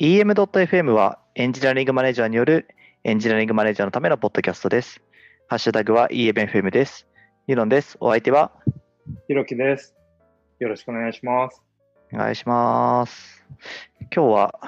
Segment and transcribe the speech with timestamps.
[0.00, 2.66] EM.FM はエンジニアリングマネージャーによる
[3.04, 5.00] エンジニアリングマネージャーのためのポッドキャストです。
[5.46, 7.06] ハッシュタグは EMFM です。
[7.46, 7.96] ユノンです。
[8.00, 8.50] お相手は
[9.28, 9.94] ひろきです。
[10.58, 11.62] よろしくお願いします。
[12.12, 13.44] お願いします。
[14.12, 14.58] 今日は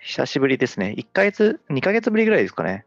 [0.00, 0.94] 久しぶりですね。
[0.96, 2.86] 1ヶ月、2ヶ月ぶりぐらいですかね。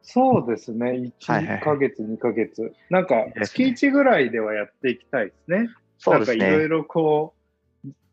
[0.00, 1.12] そうですね。
[1.26, 2.72] はいはい1ヶ月、2ヶ月。
[2.88, 5.68] なんか、月1ぐらいではやっていきたいですね。
[5.98, 6.38] そうですね。
[6.38, 7.39] なんかいろいろこう、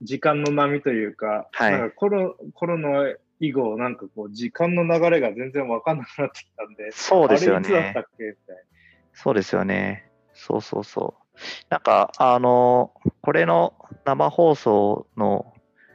[0.02, 8.02] 時間の波というか、はいなんかコロコロナ以後、なんかこう、時間の流れが全然わかんなくなってきたんで、そうですよねた。
[8.02, 8.66] っけみたい
[9.14, 10.12] そうですよね。
[10.34, 11.38] そうそうそう。
[11.70, 13.74] なんか、あの、これの
[14.06, 15.54] 生放送の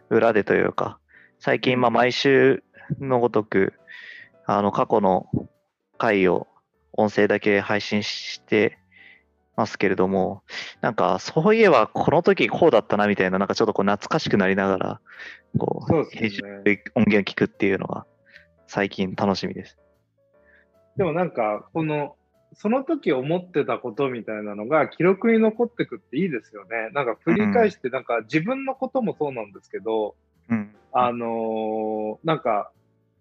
[0.09, 0.99] 裏でというか、
[1.39, 2.63] 最近、まあ、毎週
[3.01, 3.75] のごとく、
[4.47, 5.27] あの、過去の
[5.99, 6.47] 回を
[6.93, 8.79] 音声だけ配信して
[9.57, 10.43] ますけれども、
[10.81, 15.01] なんか、そういえば、この時こうだったなみたいな、なんかちょっとこう懐かしくなりながら、
[15.59, 18.07] こそうう、編集で音源を聞くっていうのが、
[18.67, 19.79] 最近楽しみです。
[20.97, 22.17] でもなんか、この、
[22.55, 26.91] その時思ってたことみたいなのが記録に残ってくっていいですよね。
[26.93, 30.17] なんか振り返して、なんか自分のこともそうなんですけど、
[30.51, 30.75] うん。
[30.93, 32.71] あのーなんか、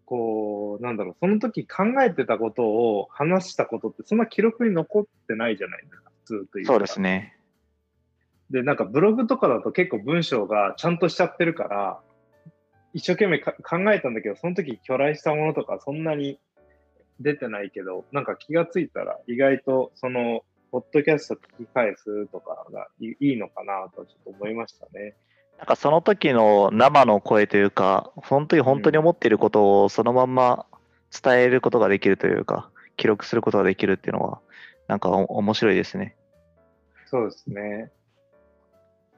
[0.05, 6.73] こう、なんだろう、その時考えてたことを話したことって、そんな記録に残ってないじゃないですか、普通というか。
[6.73, 7.35] そうですね。
[8.49, 11.99] で、なんかブログとかだと結構文章がちゃんとしちゃってるから、
[12.93, 16.39] 一生懸命か考えたんだけど、その時巨来したものとかそんなに
[17.19, 25.15] 出てないけど、なんか気がついたら意外とその、ポッドキャスト聞き返すとかがいいいのかなとちょっと思いましたね。
[25.57, 30.65] なんかその時の生の声というか、その時本当に思っていることをそのまんま
[31.11, 34.39] 伝えることができるというか、記録することができるっていうのは、
[34.87, 36.15] なんかお面白いですね。
[37.11, 37.91] そうですね。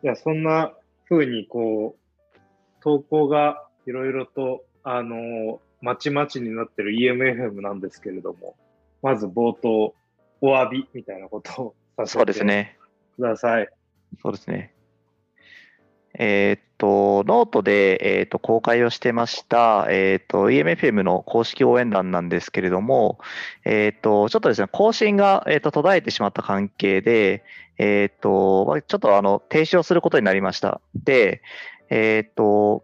[0.03, 0.73] いや、そんな
[1.08, 2.39] 風にこう、
[2.81, 8.55] 投稿がいろいろと、あのーまちまちになってる EMFM なんですけれども、
[9.02, 9.94] まず冒頭、
[10.41, 12.78] お詫びみたいなことをさせそうですてね。
[13.18, 13.69] ください。
[14.22, 14.73] そうですね。
[16.18, 23.19] えーっと、ノートで、えーっと公開をしてました、えーっと、EMFM の公式応援団なんですけれども、
[23.63, 27.45] えーっと、ちょっとですね、更新が、えっと途絶えてしまった関係で、
[27.77, 30.81] えっと、ちょっとあの停止をすることになりました。
[30.94, 31.41] で、
[31.89, 32.83] えっと、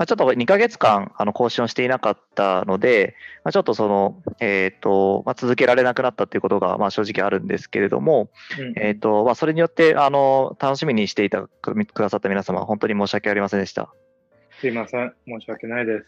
[0.00, 13.92] まあ、ちょっと2ヶ月間あの更新をしていなかったので、まあ、ちょっとその、えーっとまあ、続けられなくなったということが、まあ、正直あるんですけれども、うんえっ、と、まあ、それによって、あの、楽しみにしていたくくださった皆様、本当に申し訳ありませんでした。
[14.58, 15.12] すいません。
[15.26, 16.06] 申し訳ないです。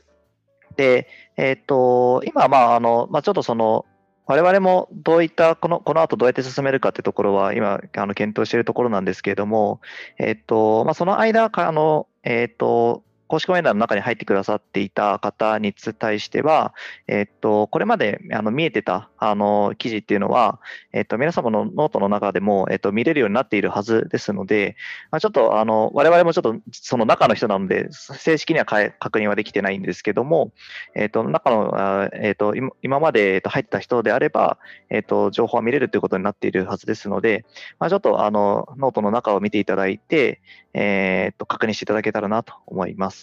[0.74, 3.84] で、えっ、と、今、まあ、あの、まあ、ちょっとその、
[4.24, 9.82] 我々もどういった、この、この後どうやって進めるかってところは、今、あの、検討しているところなんですけれども、
[10.18, 16.74] えっ、と、まあ、その間、かあの、えっ、と、公式応援団の中に入ってくださっていた方に対しては、
[17.06, 20.60] えっと、これまであの見えてたあの記事っていうのは、
[20.92, 24.76] えっと、皆様のノートの中でも、えっと、見れるようになっているはずですので、
[25.10, 30.52] まあ、ちょっとあの我々もちょっとその中の人なので、正式には確認はできてないんですけども、
[30.94, 34.58] えっと、中の、えっと、今まで入ってた人であれば、
[34.90, 37.46] えっと、情報は見れるということになっているはずですので、
[37.78, 40.42] まあ、ちょっとあのノートの中を見ていただいて、
[40.74, 43.21] えっと確認していただけたらなと思います。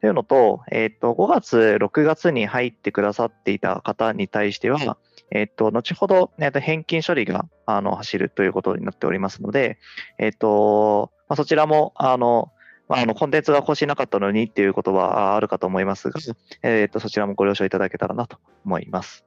[0.00, 4.98] というのと、えっと、5月、6月に入ってくださっていた方に対しては、
[5.30, 9.78] えっと、後ほど、えっと、返金処理があの走るということになっておりますので、
[10.18, 12.52] えっと、まあ、そちらも、あの、
[12.88, 16.20] まあ、あのコンテンツが更新なかったのにっていうことはああるかと思いますが、
[16.62, 19.24] えっと、そちらもご了承いただけたらなと思います。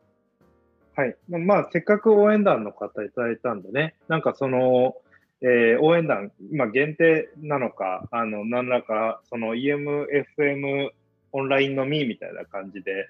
[0.95, 1.15] はい。
[1.29, 4.95] まあ、せっかく応援団の方いただいたんでね、なんかその、
[5.41, 10.89] えー応援団、今限定なのか、あの、何らか、その EMFM
[11.31, 13.09] オンラインのみみたいな感じで、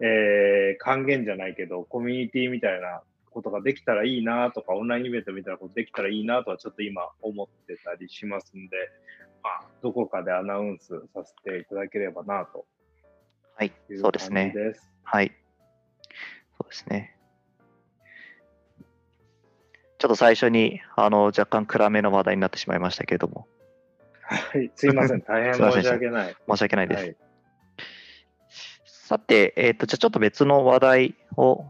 [0.00, 8.76] えー還元じゃないけど、コミュニティみたいなことができたらいいなとか、オンラインイベントみたいなことできたらいいなとはちょっと今思ってたりしますんで、
[9.42, 12.66] まあ、どこかでアナウンスさせていただければなと
[13.58, 14.54] はいそうですね。
[15.02, 15.32] はい。
[16.58, 17.17] そうですね。
[19.98, 23.46] ちょっと最初に、あの、若干暗めの話題になってしまいましたけれども、
[24.22, 25.20] はい、すいません。
[25.26, 26.36] 大変申し訳ない。
[26.48, 27.04] 申し訳ないです。
[27.04, 27.16] はい
[29.08, 31.64] さて、えっ、と、じゃあちょっと別の話題を、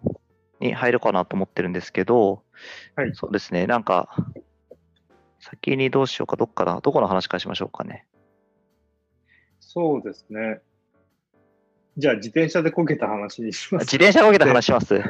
[0.59, 2.43] に入るかなと思ってるんですけど、
[2.97, 4.09] はいそうですね、なんか、
[5.39, 8.07] 先にどうしようか、どっから、どこの話からしましょうかね。
[9.61, 10.61] そうですね。
[11.97, 13.85] じゃあ、自転車でこけた話にします。
[13.85, 15.01] 自転車こけた話します。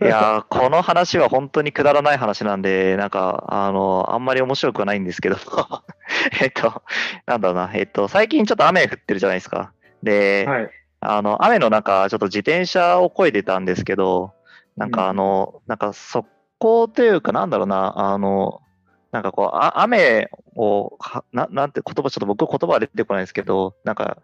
[0.00, 5.36] いやー、この話は本当にくだらない話なんで、なんか、あの、あんまり面白くはないんですけど、
[6.40, 6.82] えっと、
[7.26, 9.72] なんだろうな、えっと、最近ちょっと雨降ってるじゃないですか。
[10.02, 10.70] で、はい。
[11.00, 14.32] あの、雨の中、ちょっと自転車を漕いでたんですけど、
[14.76, 16.28] なんかあの、なんか速
[16.58, 18.62] 攻というか、なんだろうな、あの、
[19.10, 24.18] なんかこう、あ雨をはな、なんて言葉、ちょっと僕言葉は出てこないんですけど、なんか、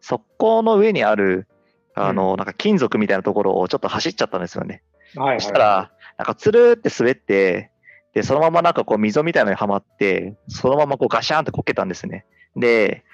[0.00, 1.48] 速攻の上にある、
[1.94, 4.82] あの、なんか金属みたいなところをちょっと走っちゃったんですよね。
[5.16, 7.70] はいはいそしたら、なんかつるって滑って、
[8.14, 12.26] で、そのままなんかこう溝みたいなのにはまって、そのままこうガシャンってこけたんですね。
[12.56, 13.04] で、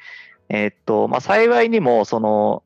[0.49, 2.62] えーっと、まあ、幸いにも、その、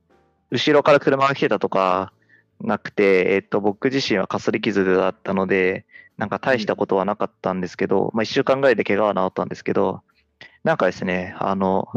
[0.50, 2.12] 後ろから車が来てたとか
[2.60, 5.84] なくて、えーっと、僕自身はかすり傷だったので、
[6.16, 10.02] なんか大したことはなかったんですけど、まあ、1週間ぐらいで怪我は治ったんですけど、
[10.64, 11.88] なんかですね、あの、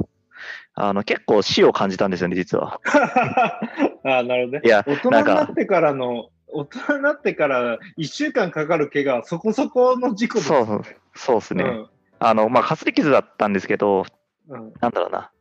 [0.73, 2.79] あの結構死を感じたんですよね、実は。
[4.05, 4.61] ああ、なるほどね。
[4.63, 10.97] いや、大人になってからの、大人になってから1週間かかる怪我はそこそこの事故ですよね。
[11.15, 11.63] そうですね。
[11.63, 11.89] うん
[12.23, 14.05] あの、まあ、かすり傷だったんですけど、
[14.47, 15.31] うんなんだろうな。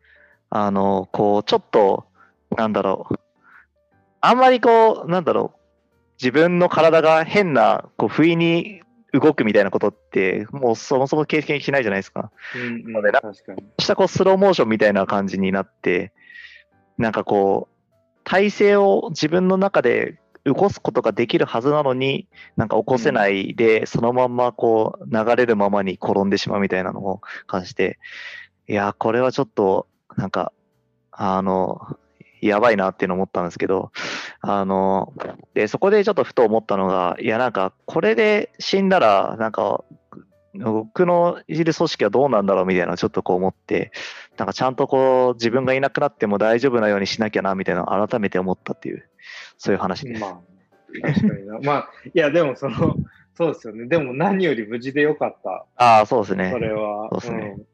[0.48, 2.06] あの、こう、ちょっと、
[2.56, 3.14] なんだろう。
[4.22, 5.60] あんまりこう、なんだろう。
[6.18, 8.80] 自分の体が変な、こう、不意に
[9.12, 12.30] 動くみたいなことって、もうそもそも経験しないじゃないですか。
[12.56, 13.12] うんうんので。
[13.78, 16.14] したこう、スローモーションみたいな感じになって、
[16.96, 22.26] なんかこう、体勢を自分の中で起こすことができるはずなのに、
[22.56, 27.98] なんか起こせないで、そのまんまこう、流れるままに転んでしまうみたいなのを感じて、
[28.68, 30.52] いや、これはちょっと、なんか、
[31.12, 31.80] あの、
[32.40, 33.92] やばいなっていうのを思ったんですけど、
[34.40, 35.12] あの、
[35.54, 39.84] で、そこでちょっとふと思ったのが、いや、なんか、これで死んだら、なんか、
[40.54, 43.92] 僕のいる組織はどうなんだろうみたいなのをちょっとこう思って、
[44.36, 49.08] なんかちゃんとこう自分がいなくなっても大丈夫なようにしなきゃなみたいなのを改めて思ったっていう、
[49.58, 50.20] そういう話です。
[50.20, 50.40] まあ、
[51.02, 51.58] 確かにな。
[51.60, 52.96] まあ、いや、でもその、
[53.36, 53.86] そうですよね。
[53.86, 55.66] でも何より無事でよかった。
[55.76, 56.58] ああ、そうですねそ。
[56.58, 57.08] れは。
[57.10, 57.64] そうですねんい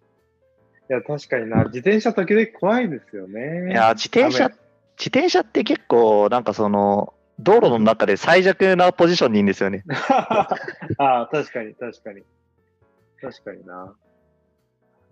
[0.88, 1.64] や、確かにな。
[1.64, 3.72] 自転車時々怖いですよね。
[3.72, 4.54] いや、自転車、雨
[4.98, 9.84] 自転車って結構、なんかその、道路の中で最弱なポジションにいるんですよね。
[10.99, 12.22] ああ、確かに、確かに。
[13.20, 13.94] 確かにな。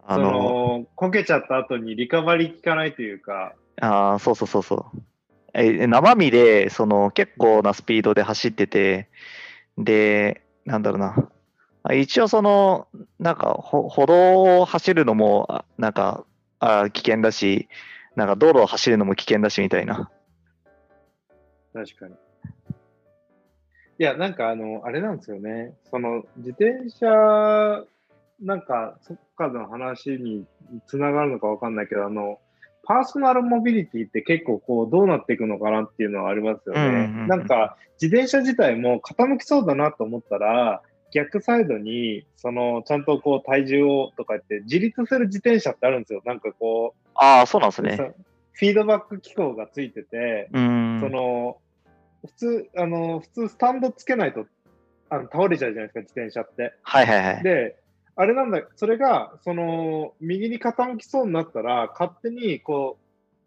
[0.07, 5.03] そあの、の、こけちゃった後にリカバリー効かないというか、ああ、そうそうそうそう。
[5.55, 9.09] え、生身で、その、結構なスピードで走ってて、
[9.79, 11.31] で、なんだろうな。
[11.95, 16.25] 一応その、なんか、歩道を走るのも、なんか、
[16.59, 17.69] あ危険だし、
[18.17, 20.11] なんか道路を走るのも危険だしみたいな。
[21.73, 22.15] 確かに。
[23.99, 25.75] いや、なんかあの、あれなんですよね。
[25.91, 27.85] その、自転車、
[28.41, 30.47] なんか、そっかの話に
[30.87, 32.41] つながるのかわかんないけど、あの、
[32.87, 36.81] パーソナルモビリティって結構こう、どうなっていくのかなっていうのはありますよね。
[36.81, 40.83] うんうんうんなんか、自転車自体も傾きそうだなと思ったら、
[41.13, 46.23] 逆サイドに、その、ちゃんとこう、体重をとか言って、自立する自転車ってあるんですよ。
[46.25, 47.97] なんかこう、ああ、そうなんですね。
[47.97, 48.05] さ
[48.53, 50.49] フィードバック機構がついてて。
[50.53, 51.59] その、
[52.27, 54.47] 普通、あの、普通スタンドつけないと、
[55.11, 56.75] あの倒れちゃうじゃないですか、自転車って。
[56.83, 57.43] はいはいはい。
[57.43, 57.77] で、
[58.17, 62.99] あれなんだ、それが、その、右に傾きそうになったら、勝手に、こ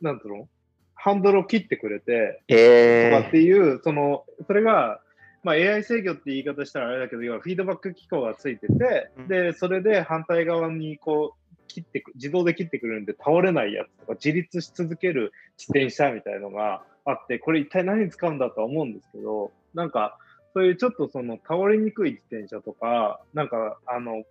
[0.02, 0.48] う、なんていうの？
[0.94, 5.00] ハンドルを切ってくれて、えとかっていう、その、それが、
[5.44, 9.28] まあ、AI 制御って言い方したらあれだけど、要はフィードバック機構がついてて、うん。
[9.28, 20.18] で、それで反対側にこう、切ってく、自動で切ってくれるんで倒れないやつとか、自立し続ける自転車みたいのがあって、これ一体何に使うんだとは思うんですけど、なんか、
[20.58, 24.26] そういうちょっとその倒れにくい自転車とか、なんか、あの、えー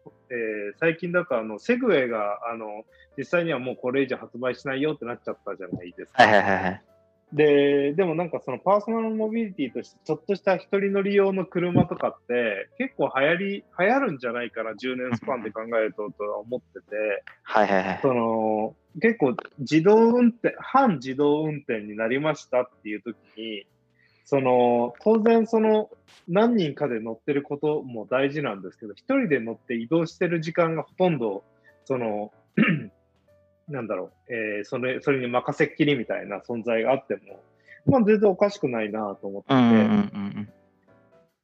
[0.81, 2.85] 最近だとあの、セグウェイが、あの、
[3.17, 6.25] 実際にはもうこれ以上発売しないよってなっちゃったじゃないですか。
[6.25, 6.83] はいはいはいはい。
[7.33, 17.99] で、でもなんかそのパーソナルモビリティとしてちょっとした一人乗り用の車とかって結構流行り、流行るんじゃないかな、10年スパンで考えるととは思ってて、はいはいはい。
[18.03, 23.65] その結構自動運転、半自動運転になりましたっていう時に、
[24.27, 25.89] その当然その
[26.29, 31.45] 何人かで乗ってることも大事なんですけど、一人で乗って移動してる時間がほとんど、
[31.85, 32.33] その、
[33.69, 37.41] なんだろう、えーそれ、それに任せっきりみたいな存在があっても、
[37.87, 39.89] まあ全然おかしくないなと思ってて、うんうんうんう
[40.41, 40.49] ん。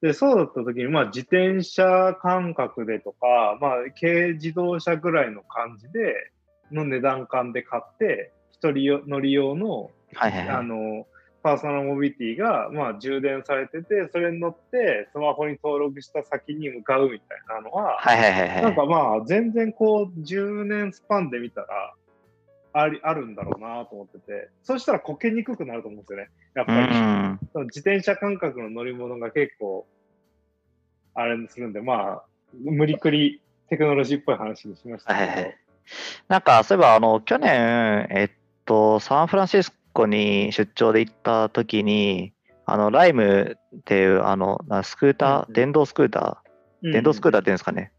[0.01, 3.71] で、そうだった時に、まあ自転車感覚でとか、まあ
[4.01, 6.33] 軽自動車ぐらいの感じで、
[6.73, 10.57] の値段感で買って、一人よ乗り用の、はいはいはい。
[10.57, 11.07] あの、
[11.43, 18.63] パーソナルモビリティが、まあ充電されてて、それに乗って、スマホに登録した先に向かうみたいなのは、はいはいはいはい。
[18.63, 21.95] なんかまあ、全然こう、10年スパンで見たら、
[22.75, 26.31] あり、あるんだろうなと思ってて、そしたらこけにくくなると思うんですよね。
[26.55, 26.97] やっうぱり。
[26.97, 27.39] ん。
[27.53, 29.87] その自転車感覚の乗り物が結構、
[31.15, 32.25] あれするんで、まあ、
[32.65, 35.27] 無理くりテクノロジーっぽい話にしましたけど。
[35.27, 35.59] はいはいはい
[36.29, 38.31] なんか、そういえば、あの、去年、えっ
[38.65, 42.33] と、サンフランシスコに出張で行った時に、
[42.65, 47.93] あの、ライムっていう、あの、なスクーター、うんうん電動スクーター、電動スクーターっていうんですかね。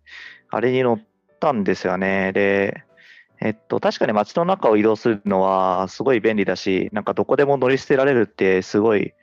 [0.49, 0.99] あれに乗っ
[1.39, 2.31] たんですよね。
[2.33, 2.83] で、
[3.41, 9.13] えっと、確かに街の中を移動するのはすごい便利だし、なんかどこでも乗り捨てられるってすごい、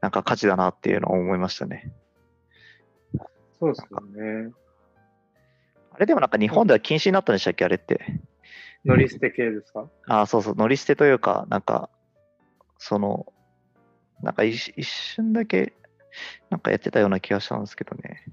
[0.00, 1.92] なんか価値だなっていうのを思いましたね。
[3.58, 4.52] そうですよね。
[5.90, 8.00] あれでもなんか日本では禁止になったんでしたっけあれって。
[8.84, 9.88] 乗り捨て系ですか？
[10.06, 11.88] ああ、そうそう、乗り捨てというか、なんか、
[12.78, 13.32] その、
[14.22, 15.72] なんか一一瞬だけ、
[16.50, 18.24] なんかやってたような気がしたんですけどね。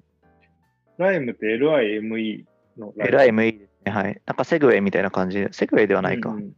[0.97, 2.45] ライムって LIME
[2.77, 3.91] のライム？LIME ですね。
[3.91, 4.21] はい。
[4.25, 6.29] なんかセグウェイみたいな感じで、セグウェイではないか。
[6.29, 6.55] うんうん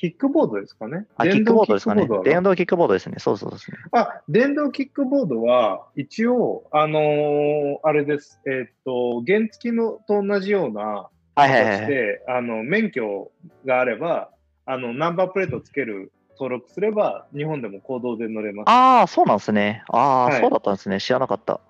[0.00, 1.06] キックボードですかね？
[1.16, 2.94] あ、キックボードですかね電動キックボード。
[2.94, 3.16] ですね。
[3.18, 3.78] そうそうですね。
[3.90, 8.40] あ、電動キックボードは、一応、あのーあれです。
[8.46, 11.80] えーっと、原付のと同じようなはいはいはい。
[11.80, 13.32] 形で、あの、免許
[13.64, 14.30] があれば、
[14.70, 18.68] あの、ナンバープレートつける、登録すれば、日本でも公道で乗れます。
[18.68, 19.82] ああ、そうなんですね。
[19.88, 21.00] ああ、はいそうだったんですね。
[21.00, 21.62] 知らなかった。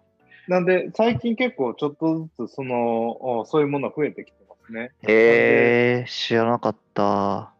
[0.48, 4.90] なんで、最近結構ちょっとずつ、その、おそういうものが増えてきてますね。
[5.06, 7.52] へえ、知らなかった。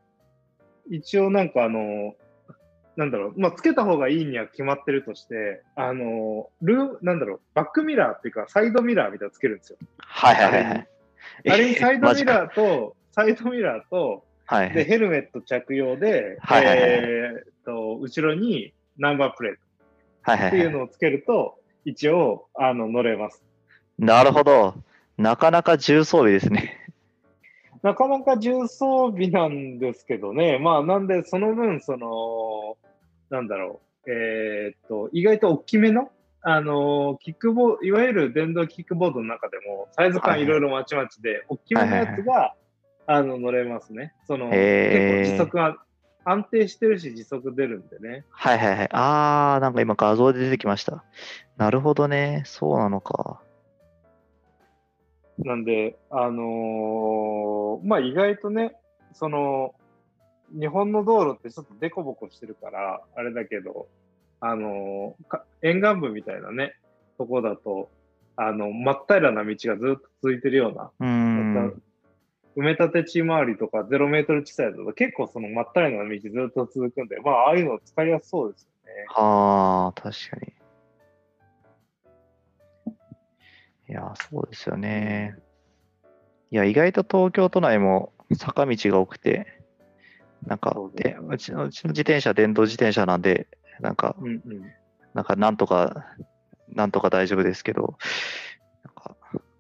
[0.91, 2.15] 一応なんかあの、
[2.97, 9.79] なんだろう、まあ、つけた方がいいには決まってるとして、あの、ルー、なんだろう、バックミラーっていうか、サイドミラーみたいなのつけるんですよ。
[9.99, 10.89] はいはいはいはい。
[11.49, 14.85] あれにサイドミラーと、サイドミラーと、で、はいはい。
[14.85, 19.61] ヘルメット着用で、はいはいはいえーっと、後ろにナンバープレート
[20.23, 20.61] はいはいはい。
[20.61, 23.45] っていうのをつけると、一応、あの、乗れます。
[23.99, 24.75] なるほど。
[25.19, 26.77] なかなか重装備ですね。
[27.83, 30.59] なかなか重装備なんですけどね。
[30.59, 32.79] まあ、なんで、その分、その、
[33.29, 42.55] なんだろう、えーっと、意外と大きめの、あの、キックボード、いわゆる電動キックボードの中でも、サイズ感いろいろまちまちで、大きめのやつが、
[43.11, 44.13] あの、乗れますね。
[44.27, 45.77] その、結構時速が
[46.25, 48.27] 安定してるし、時速出るんでね。
[48.31, 48.89] はいはいはい。
[48.93, 51.03] ああ、なんか今画像で出てきました。
[51.57, 52.43] なるほどね。
[52.45, 53.41] そうなのか。
[55.39, 58.73] なんで、あのーまあ意外とね、
[59.15, 59.75] その、
[60.51, 63.89] 日本の道路ってちょっとデコボコしてるから、あれだけど、
[64.41, 66.75] あのーか沿岸部みたいなね、
[67.17, 67.91] とこだと、
[68.37, 71.83] あの、真っ平らな道がずっと続いてるような、うーん。
[72.59, 79.05] 埋め立て地回りとかゼロメートル地帯だと結構その真っ平らな道ずっと続くんで、まあああいうの使いやすそうですよね。
[79.07, 80.53] はあ、確かに。
[83.89, 85.37] いや、そうですよね。
[86.51, 89.47] いや、意外と東京都内も坂道が多くて、
[90.45, 93.47] なんかでうちのうちの自転車、電動自転車なんで、
[93.81, 94.43] なんか、うんうん。
[95.15, 96.07] なんかなんとか、
[96.69, 97.99] なんとか大丈夫ですけど、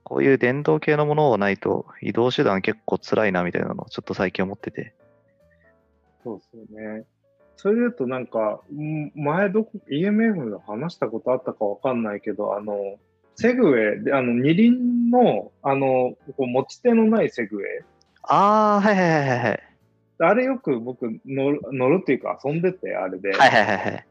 [0.08, 4.94] こういう電動系のものがないと移動手段結構辛いなみたいなのをちょっと最近思ってて。
[6.24, 7.04] そうですよね。
[7.56, 12.96] それで言うとなんか、ん前どこ、EMF で話したことあったかわかんないけど、あの、
[13.36, 17.66] セグウェイで、あの、二輪の、あの、こう持ち手のないセグウェイ。
[18.22, 19.62] ああ、はいはいはいはいはい。
[20.20, 23.32] あれよく僕乗る、乗るっていうか遊んでて、あれで。
[23.32, 24.06] はいはいはいはい。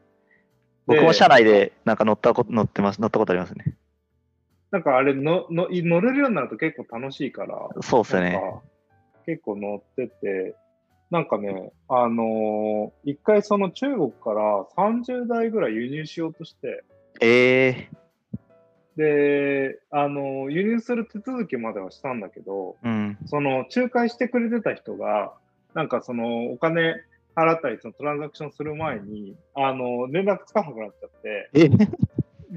[0.86, 3.77] 僕も車内でなんか乗ったこと乗ってます乗ったことありますね。
[4.70, 8.40] なんかあれのの乗れるようになると結構楽しいから、そうですね。
[9.24, 10.54] 結構乗ってて、
[11.10, 16.84] なんかね、あのー一回その中国から30台ぐらい輸入しようとして、
[17.20, 17.90] ええ
[18.96, 23.16] で、あのー輸入する手続きまではしたんだけど、うん。
[23.26, 25.32] その仲介してくれてた人が、
[25.74, 26.96] なんかそのお金
[27.34, 31.70] 払ったり、そのトランザクションする前に、あの、連絡つかなくなっちゃって、え？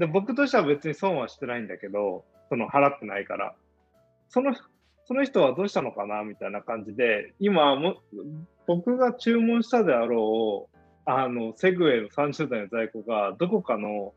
[0.02, 3.54] で、僕としては別に損はしてないんだけど、その払ってないから、
[4.30, 4.52] その、
[5.04, 8.02] その人はどうしたのかなみたいな感じで、今も、
[8.66, 14.12] 僕が注文したであろう、あの、セグウェイの30台の在庫が、どこかの、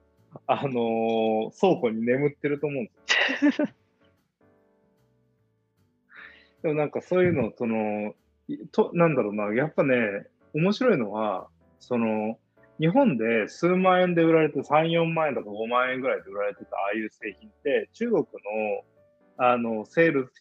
[0.48, 2.92] あのー倉庫に眠ってると思うんで
[3.52, 3.68] すよ。
[6.64, 8.16] でもなんかそういうの、その、
[8.72, 10.26] と、なんだろうな、やっぱね、
[10.56, 12.40] 面白いのは、その、
[12.80, 18.26] 日本で数万円で売られて3、4万円とか5万円ぐらいで売られてたああいう製品って、中国の
[19.38, 20.32] あのセール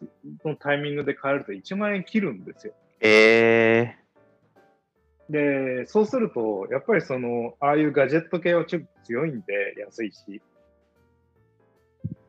[0.44, 2.74] のタイミングで買えると1万円切るんですよ。
[3.00, 3.96] え
[5.28, 10.42] で、そうすると、やっぱりその、ああいうガジェット系はちょっと強いんで安いし、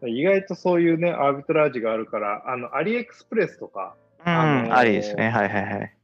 [0.07, 3.95] 意外とそういうね、アービトラージがあるから、あの、アリエクスプレスとか、
[4.25, 5.29] うん、あありですね。
[5.29, 5.95] はいはいはい。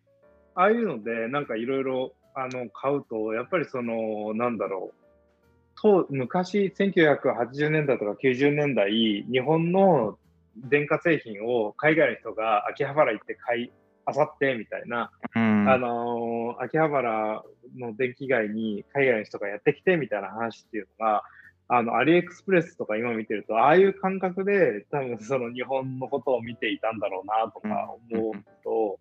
[0.55, 5.81] ああいうので、なんかいろいろ、あの、買うと、やっぱりその、なんだろう。
[5.81, 10.17] と、昔、1980年代とか90年代、日本の
[10.55, 13.71] 電化製品を海外の人が秋葉原行って買い、
[14.05, 15.69] あさってみたいな、うん。
[15.69, 17.43] あの秋葉原
[17.77, 21.23] の電気街に海外の人がやってきてみたいな話っていうのが、
[21.67, 28.33] あの、アリエクスプレスとか今見てると、ああいう感覚で多分その日本のことを見ていたんだろうなとか思う
[28.63, 28.99] と、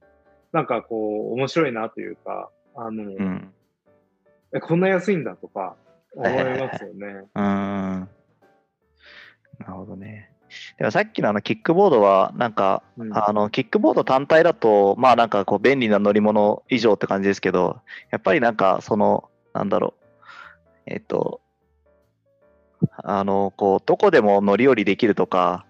[0.52, 2.48] なんかこう、面白いなというか、
[2.82, 3.52] あの、うん。
[4.54, 5.76] えこんな安いんだとか
[6.14, 7.06] 思いますよね。
[7.34, 7.42] うん。
[7.42, 8.08] な
[9.66, 10.32] るほどね。
[10.78, 20.06] でもさっきのあのキックボードは、なんか、うんあの、キックボード単体だと、まあなんかこう便利な乗り物以上って感じですけど、やっぱりなんかその、なんだろう、
[20.86, 21.42] えっと、
[23.04, 25.66] あの、こう、どこでも乗り降りできるとか、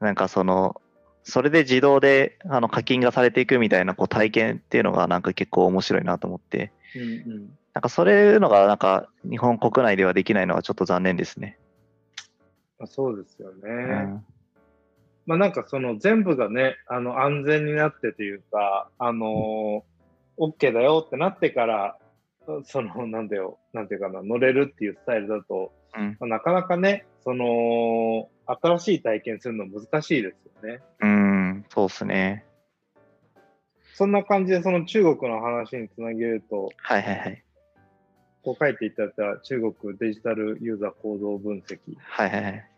[0.00, 0.80] なんかその、
[1.24, 7.04] それで自動であの課金がされていくみたいなこう体験っていうのがなんか結構面白いなと思って、うんう
[7.36, 11.58] んなんかそういうのがなんか日本国内ではできないのはちょっと残念ですね。
[12.78, 13.58] まあそうですよね。
[13.64, 13.72] う
[14.10, 14.24] ん
[15.26, 21.96] まあなんかその全部がね、あの安全になってというか、あのー、OK だよってなってから、
[22.64, 30.80] そのなんだよ、なんていうかな、乗れるっていうスタイルだと、うんまあなかなかね、その、新しい体験するの難しいですよね。
[31.00, 32.44] うん、そうですね。
[33.94, 37.44] そんな感じで、その中国の話につなげると、はいはいはい。
[38.42, 41.78] こう書いていただいた中国デジタルユーザー行動分析。
[41.96, 42.70] はいはいはい。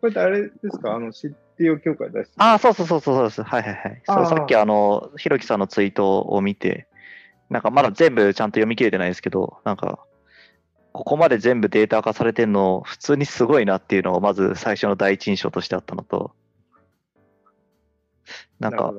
[0.00, 0.94] これってあれですか？
[0.94, 3.42] あの CTO 協会出してああ、そうそうそうそうです。
[3.42, 4.02] はいはいはい。
[4.06, 6.86] そうさっきあの、ひろきさんのツイートを見て、
[7.50, 10.06] なんかまだ全部ちゃんと読み切れてないですけど、なんか、
[10.92, 16.32] ここまで全部データ化されてるの、普通にすごいなっていうのがまず最初の第一印象としてあったのと、
[18.60, 18.94] なんか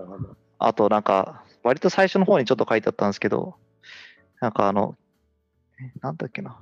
[0.58, 3.56] あとなんか、割と最初の方にちょっと書いてあったんですけど、
[4.42, 4.96] なんかあの、
[5.80, 6.60] えなんだっけな。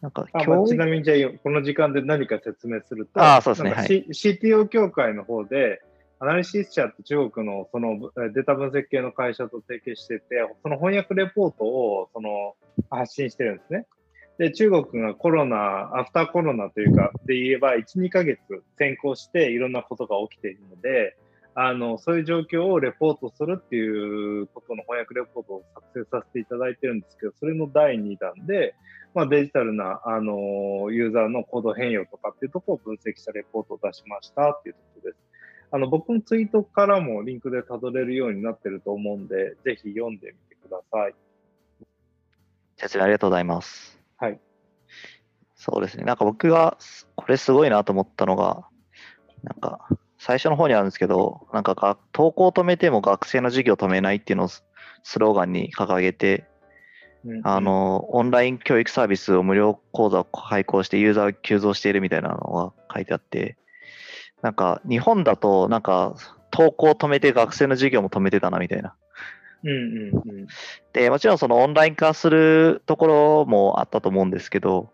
[0.00, 5.80] なんか、教育、ちなみにじゃあ、この時間で何か説明すると、あーそうですねは C- CTO 協会の方で、
[6.18, 12.54] アナリシス社って中国のそのデータ分析系の会社と提携してて、その翻訳レポートをその
[12.90, 13.86] 発信してるんですね。
[14.38, 18.40] で、中国がコロナ、アフターコロナというか、で言えば、1、2ヶ月
[18.78, 21.16] 先行していろんなことが起きているので、
[21.54, 28.74] あの、そういう状況をレポートするっていうことの翻訳レポートを作成させていただいてるんですけど、それの第2弾で、
[29.14, 35.35] まあ、デジタルな、あのユーザーの行動変容とかっていうとこを分析したレポートを出しましたっていうところです。
[35.70, 41.14] あの、僕のツイートからもリンクでたどれるようになってると思うんで、ぜひ読んでみてください。
[42.76, 43.98] 説明ありがとうございます。
[44.18, 44.40] はい。
[45.54, 46.04] そうですね。
[46.04, 46.76] なんか僕が、
[47.14, 48.66] これすごいなと思ったのが、
[49.42, 54.64] なんか、最初の方にあるんですけど、なんかが、投稿を止めても学生の授業を止めないっていうのをス
[55.02, 56.44] スローガンに掲げて、
[57.24, 63.56] うんあ、の、オンライン教育サービスを無料講座を開講してユーザーが急増しているみたいなのが書いてあって、
[64.42, 66.14] なんか、日本だと、なんか、
[66.50, 68.94] 投稿を止めて学生の授業も止めてたなみたいな。
[69.64, 70.46] うんうんうん。
[70.92, 74.90] で、もちろんそのオンライン化するところもあったと思うんですけど、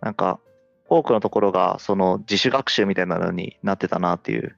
[0.00, 0.38] なんか、
[0.88, 4.56] 多くのところがその自主学習みたいなのになってたなっていう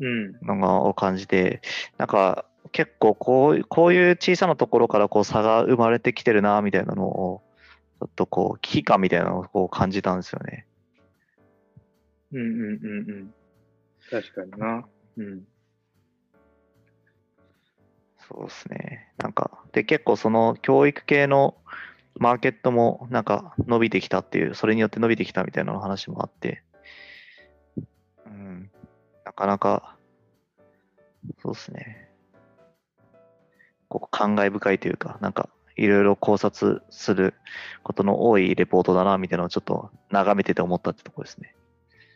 [0.00, 0.32] うん。
[0.42, 1.60] のがを感じて、
[1.98, 7.42] なんか結構こうこういう小さなところからこう差が生まれてきてるなみたいなのを、
[8.00, 10.66] ちょっとこう危機感みたいなのをこう感じたんですよね。
[12.32, 13.34] うんうんうんうん。
[14.12, 14.86] 確かにな。
[15.16, 15.44] うん。
[18.28, 19.08] そうですね。
[19.16, 21.56] なんか、で、結構その教育系の
[22.16, 26.62] マーケットもなんか伸びてきたっていう、それによって伸びてきたみたいな話もあって、
[28.26, 28.70] うん、
[29.24, 29.98] なかなか、
[31.40, 32.10] そうですね。
[33.88, 37.32] こう感慨深いというか、なんか、いろいろ考察する
[37.82, 41.56] ことの多いレポートだな、みたいなのをちょっと眺めてて思ったってところですね。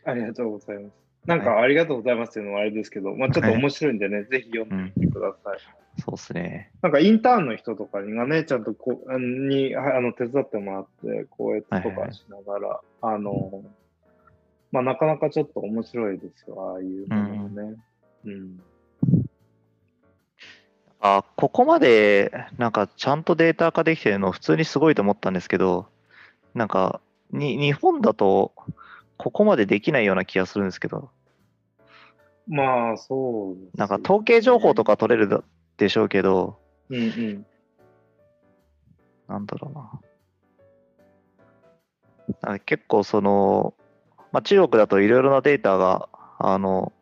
[0.05, 1.06] ありがとうございます。
[1.27, 5.59] なんか、ありがとうございますっていうのもあれですけど、まあちょっと面白いんでね、ぜひ読んでみてください。
[6.01, 6.71] そうですね。
[6.81, 13.63] なんかインターンの人とかにがね、ちゃんとこにああの手伝ってもらって、講演とはいはいはいかしながら、あの、
[14.71, 17.75] まあなかなかちょっと面白いですよ、ああいうものがね。
[18.25, 18.61] うん。
[21.01, 25.87] あここまでなんかちゃんとデータ化できてるの普通にすごいと思ったんですけど、
[26.53, 28.53] なんかに日本だと
[29.17, 31.09] ここまでできないような気がするんですけど、
[32.47, 35.43] まあ、そうね、なんか統計情報とか取れるだ
[35.77, 36.57] でしょうけど、
[36.89, 37.45] うんうん。
[39.27, 39.73] なんだろう
[42.45, 42.53] な。
[42.53, 43.73] な結構その、
[44.31, 46.93] まあ、中国だといろいろなデータが、あの、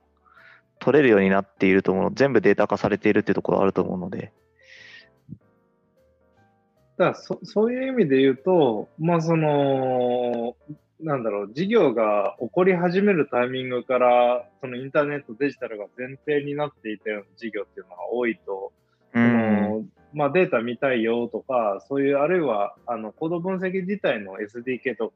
[0.79, 4.33] 取れるようになっていると思うの全部データ化されているっていうところあると思うので、
[6.97, 10.55] だそそういう意味で言うと、まあその、
[10.99, 18.71] なんだろう、事業が起こり始めるタイミングから、そのインターネット、デジタルが前提になっていたような事業っていうのが多いと、
[19.13, 19.33] うそん、
[19.79, 25.13] のまあ、データ見たいよとか、そういう、あるいはあのコード分析自体の SDK とか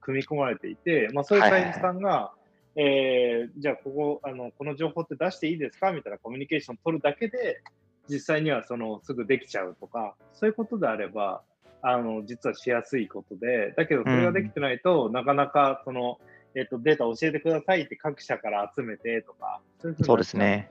[0.00, 2.32] 組み込まれていて、まあ、そういう会社さんが、
[2.76, 5.90] えー、じゃあここあの、この情報って出していいですか？
[5.92, 7.60] みたいなコミュニケーション取るだけで、
[8.08, 11.42] 実際にはそのすぐできちゃうとか、そういうことであれば、
[11.82, 16.18] あの実はしやすいことで、だけどそれができてないと、うん、なかなかその、
[16.54, 20.68] えっと、データ教えてくださいって各社から集めてとか、そうでしょうね。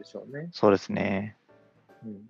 [0.51, 1.37] そうですね。
[2.05, 2.29] うん、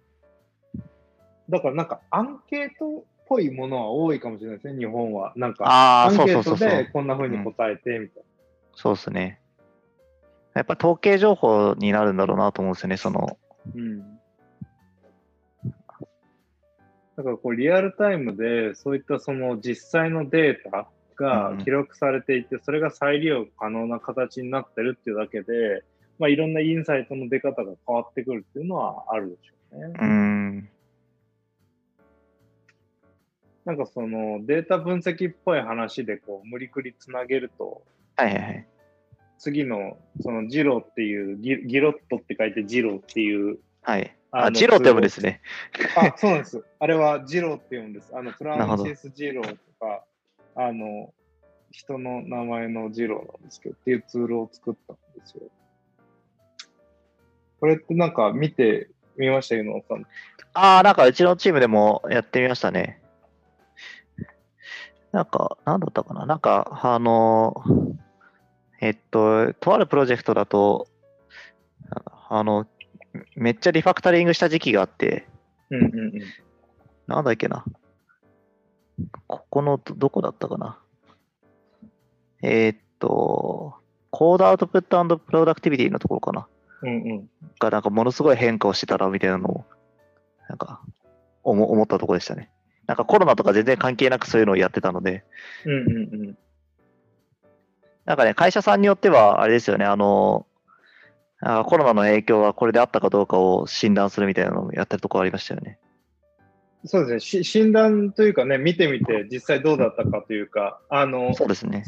[1.49, 5.33] だからなんかアンケートっぽいものは多いかもしれないですね、日本は。
[5.35, 8.29] なんかアンケートでこんなふうに答えてみたいな。
[8.75, 9.41] そうですね。
[10.53, 13.37] やっぱ統計情報になるんだろうなと思うんですよね、その。
[13.75, 14.16] うん
[17.17, 25.83] だからこうリアルタイムでそういったその実際のデータが記録されていて、それが再利用可能な形になってるっていうだけで、
[26.19, 29.93] まあ、いろんなインサイトの出方が変わってくるっていうのはあるでしょうね。
[29.99, 30.69] うん。
[33.65, 37.81] なんかそのデータ分析っぽい話でこう無理くりつなげると、
[38.15, 38.67] はいはいはい、
[39.39, 45.41] 次のそのジロっていうギギロットって書いてジロっていう、はい、あ、ジローって読むんですね。
[45.95, 46.63] あ、そうなんです。
[46.79, 48.15] あれはジローって読むんです。
[48.15, 50.03] あの、フランシス・ジローとか、
[50.55, 51.13] あの、
[51.71, 55.43] 人の名前のジローなんですけど、っていうツールを作ったんですよ。
[57.59, 60.05] これってなんか見てみましたよ、さん。
[60.53, 63.01] ああ、なんかうちのチームでもやってみましたね。
[65.11, 67.63] なんか、なんだったかななんか、あの、
[68.81, 70.87] えっと、とあるプロジェクトだと、
[72.29, 72.67] あの、
[73.35, 75.27] めっちゃリファクタリングした時期があって、
[75.69, 76.21] うんうんうん、
[77.07, 77.65] なんだっけな。
[79.27, 80.79] ここのどこだったかな。
[82.41, 83.75] えー、っと、
[84.09, 86.47] コードアウトプットプロダクティビティのところかな。
[86.83, 89.65] うんうん、がなんかものすごい変化をしてたらみたいなのを、
[90.47, 90.81] なんか
[91.43, 92.51] 思思ったところでしたね。
[92.85, 95.23] なんかコロナとか全然関係なくそういうのをやってたので。
[95.65, 96.37] うんうんうん。
[98.05, 100.46] なんかね、会社さんによっては、あれですよね、あの、
[101.39, 105.79] あコロナの影響はこれであったかどうかを診断するみたいなのをやってるところありましたよね。
[106.85, 107.43] そうですね。
[107.43, 111.83] 診断というかね、見てみて実際どうだったかというか、あのそうですね。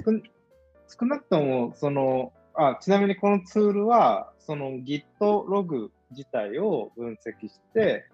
[0.87, 8.05] 少なくともそのあ、ちなみにこのツールは、その Git ログ自体を分析して、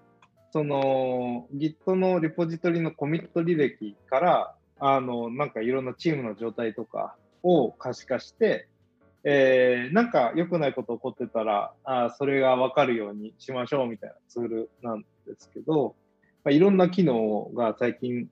[0.52, 8.68] その Git のリポジトリのコミット履歴から、あのなんかいろんなチームの状態とかを可視化して、
[9.28, 15.06] えー、なんか良くないこと起こってたら、あそれが分かるようにしましょうみたいなツールなんで
[15.38, 15.96] すけど、
[16.44, 18.30] まあ、いろんな機能が最近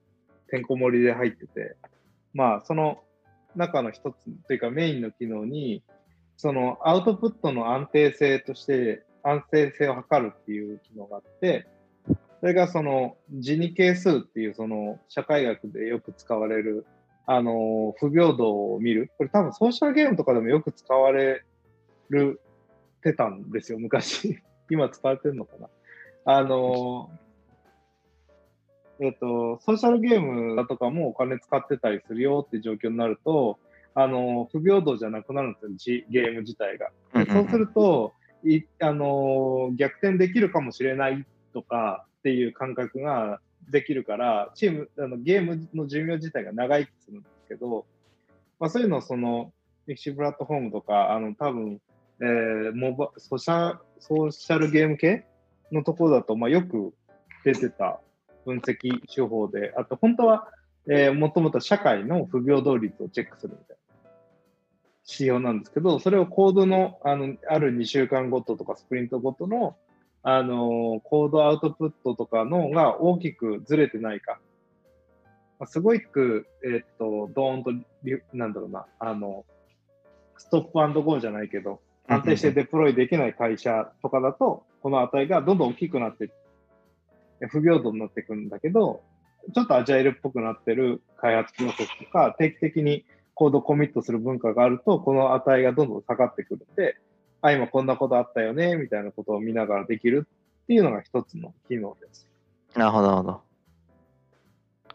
[0.52, 1.76] てんこ盛りで入ってて、
[2.36, 3.02] まあその
[3.56, 4.16] 中の一つ
[4.48, 5.84] というかメインの機能に、
[6.38, 11.68] そのアウトプットの安定性として安定性を測るっていう機能があって、
[12.40, 16.86] それがそのジニ係数っていうその社会学でよく使われる
[17.26, 19.12] あの、不平等を見る。
[19.18, 21.44] これ多分ソーシャルゲームとかでもよく使われ
[22.10, 22.42] る
[23.02, 24.42] てたんですよ、昔。
[24.70, 25.70] 今使われてるのかな。
[26.26, 27.12] あの、
[29.00, 33.60] えっ、と、ソーシャルゲームだとかもお金使ってたりするよって状況になると、
[33.96, 36.92] あの、不平等じゃなくなるんですよ、ゲーム自体が。
[37.14, 38.14] そうすると、
[38.46, 47.86] いあの逆転できるかもしれないとかっていう感覚ができるから、チーム、あのゲームの寿命自体が長生きするんですけど、
[48.60, 49.52] まあ、そういうのをその、
[49.86, 51.82] 歴史プラットフォームとか、あの、多分、
[52.22, 55.26] えー、モバソシャソーシャルゲーム系
[55.72, 56.94] のところだと、まあ、よく
[57.44, 58.00] 出てた
[58.46, 60.48] 分析手法で、あと、本当は、
[60.90, 64.10] えー、もともと社会の不平等率をチェックするみたいな
[65.04, 69.76] 仕様なんですけど、それをコードの、あの、ある2週間ごととかスプリントごとの
[70.24, 74.40] あの、コードアウトプットとかのが大きくずれてないか
[75.64, 75.68] ま。
[75.68, 77.72] すごく、え、っと、ドーンと、
[78.34, 79.46] なんだろうな、あの、
[80.38, 86.30] ストップアンドゴーじゃないけど、安定してデプロイできない会社とかだと、この値がどんどん大きくなって、
[87.50, 89.02] 不平等になっていくんだけど、
[89.54, 96.98] ちょっとアジャイルっぽくなってる開発プロセスとか、定期的にコードコミットする文化があると、この値がどんどん下がってくるんで、
[97.44, 100.28] あ、今こんなことあったよね、みたいなことを見ながらできる
[100.64, 102.26] っていうのが一つの機能です。
[102.74, 103.42] なるほど、なるほど。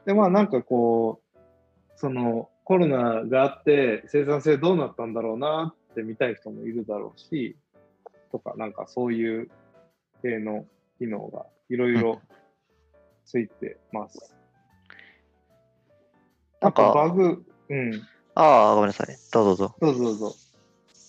[0.06, 1.40] で、まあなんかこう、
[1.94, 7.54] そのコロナがあって生産性どうなったんだろうなって見たい人もいるだろうし、
[8.32, 9.50] とかなんかそういう
[10.22, 10.64] 系の
[10.98, 12.22] 機能がいろいろ
[13.26, 14.34] ついてます。
[16.62, 17.92] なんかバグ、うん。
[18.34, 19.08] ああ、ごめんなさい。
[19.32, 19.76] どうぞどうぞ。
[19.80, 20.47] どうぞどうぞ。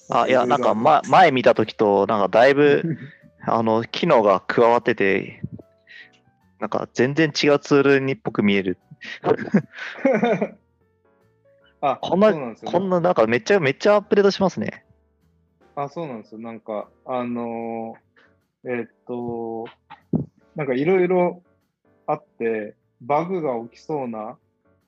[0.09, 2.83] あ、いや、なんか、ま、前見たときと、なんかだいぶ、
[3.45, 5.41] あの、機能が加わってて、
[6.59, 8.77] なんか全然違うツールにっぽく見える。
[11.81, 12.71] あ、こんななんですよ。
[12.71, 14.85] こんな、なんかめっちゃ、めっちゃアップデートしますね。
[15.75, 16.41] あ、そうなんですよ。
[16.41, 18.09] なんか、あのー
[18.65, 19.65] えーっと、
[20.55, 21.41] なんかいろいろ
[22.05, 24.37] あって、バグが起きそうな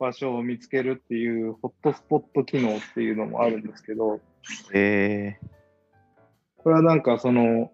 [0.02, 4.20] 場所を見つけるっていうホットスポット機能っていうのもあるんですけど、
[4.74, 5.38] え
[6.58, 7.72] これはなんかその、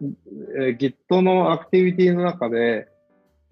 [0.00, 2.86] えー Git のアクティビティの中で、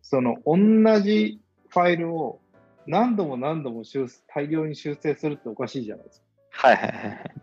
[0.01, 0.57] その同
[1.01, 1.41] じ
[1.71, 2.41] ファイルを
[2.87, 6.69] 何度も何度も修大量に修正するっておかしいじゃないですか。
[6.69, 7.35] ー、はいはいはいはい。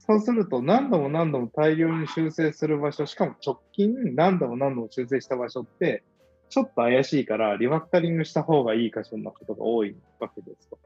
[0.00, 6.04] そうすると何度も何度も大量に修正する場所、しかも直近何度も何度も修正した場所って、
[6.48, 10.78] ちょっと怪しいからリファクタリングした方がいい箇所なことが多いわけですと。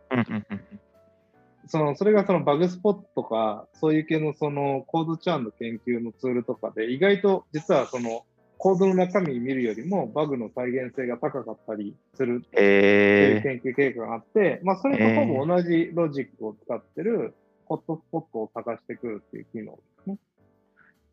[1.69, 8.25] そのそれがそのバグスポットとか、そういう系のそのコードチャーンの研究のツールとかで、意外と実はその
[8.59, 17.35] コードの中身見るよりもバグの再現性が高かったりするっていうえ研究結果があって、まあそれとほぼ同じロジックを使ってる
[17.67, 20.19] ホットスポットを探してくるっていう機能ですね。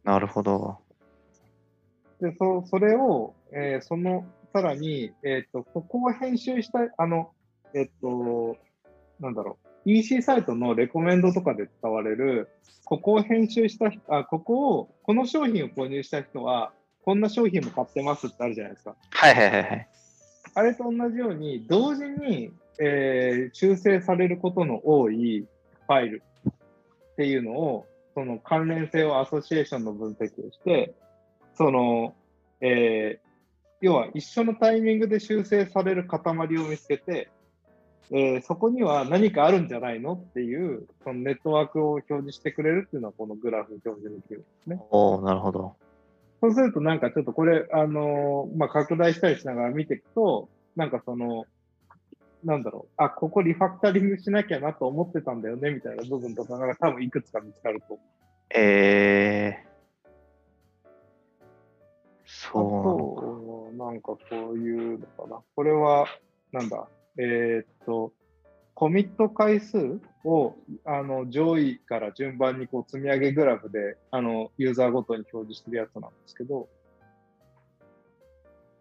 [0.06, 0.78] ー、なるほど。
[2.22, 7.32] で、そそれを、えーその、さらに、えっ、と、ここを編集した、あの、
[7.74, 8.58] えっ、と、
[9.20, 12.50] なんだろう、EC サイトのレコメンドとかで使われる、
[12.86, 16.74] ここを編集した人、あ、ここを、この商品を購入した人は、
[17.06, 18.96] こんな商品も買ってますってあるじゃないですか。
[19.12, 19.88] はいはいはいはい。
[20.56, 25.46] あれと同じように、同時に、えー修正されることの多い
[25.88, 27.86] ファイルっていうのを、
[28.16, 30.94] その関連性をアソシエーションの分析をして、
[31.56, 32.16] その、
[32.62, 33.29] えー
[33.82, 36.22] 要は一緒のタイミングで修正される塊
[36.58, 37.30] を見つけて、
[38.12, 44.82] えーそこには何かあるんじゃないのっていう、そのネットワークを表示してくれるっていうのは、このグラフ表示の機能ですね。
[44.89, 45.76] おおなるほど。
[46.42, 51.46] そうするとなんかちょっとこれ、あのーまあ、拡大したりしながら見ていくと、なんかその、
[52.44, 58.00] なんだろう、あ、ここリファクタリングしなきゃなと思ってたんだよねみたいな部分とかが多分いくつか見つかると。
[58.58, 59.70] えー、あ
[62.26, 64.20] そうと、なんかこ
[64.54, 65.42] ういうのかな。
[65.56, 66.06] これは、
[66.52, 68.14] なんだ、えーっと、
[68.74, 70.56] コミット回数を
[70.86, 76.70] あの上位から順番にこう積み上げグラフであのユーザーごとに表示してるやつなんですけど、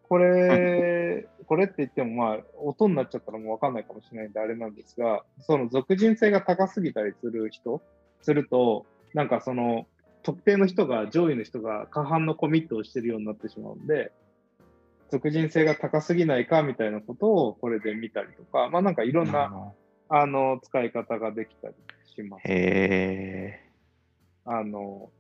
[0.09, 7.83] これ、これって言っても、まあ、音になっちゃったらもうわかんないかもしれないんであれなんですが、その属人性が高すぎたりする人、
[8.23, 9.87] すると、なんかその、
[10.23, 14.13] 特定の人が、上位の人が過半のコミットをしてるようになってしまうんで、
[15.11, 19.51] 属人性が高すぎないかみたいなことをこれで見たりとか、まあなんかいろんな、
[20.09, 21.75] あの、使い方ができたり
[22.15, 22.43] します。
[22.47, 23.61] へ
[24.45, 25.11] あの、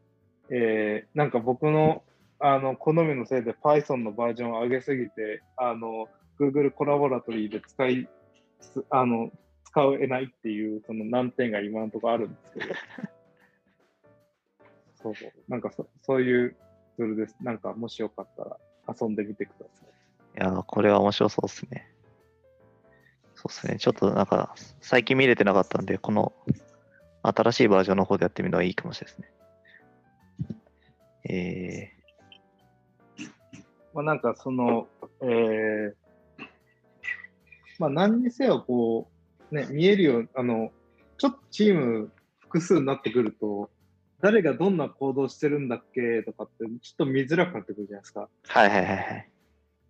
[0.50, 2.02] えーなんか僕の、
[2.38, 6.06] あの、好みのせいで Python のバージョンを上げすぎて、あの、
[6.38, 8.08] Google コラボラトリーで使い、
[8.60, 9.30] つあの、
[9.64, 12.74] 使えないっていう、その難点が今のところあるんですけど。
[14.96, 15.32] そうそう。
[15.48, 16.56] なんかそそういう
[16.96, 17.36] ツールです。
[17.40, 19.88] なんかもしよかったら遊んでみてください。
[20.36, 20.40] え。
[20.40, 21.88] いやー、これは面白そうですね。
[23.34, 23.76] そうですね。
[23.78, 26.32] ちょっとなんか、最近見れてなかったんで、この
[27.22, 29.34] 新しいバージョンの方でやってみるのはいいかもしれないですね。
[31.30, 31.92] え
[33.92, 34.88] まあ、なんかその、
[35.22, 35.94] えー
[37.78, 39.08] まあ何にせよこ
[39.50, 40.70] う、ね、見えるよう、あの、
[41.16, 43.70] ちょっとチーム複数になってくると、
[44.20, 48.28] 誰がどんな行動してるんだっけとかって、ちょっと見づらくなってくるじゃないですか。
[48.48, 49.30] ー、はいはいはいはい。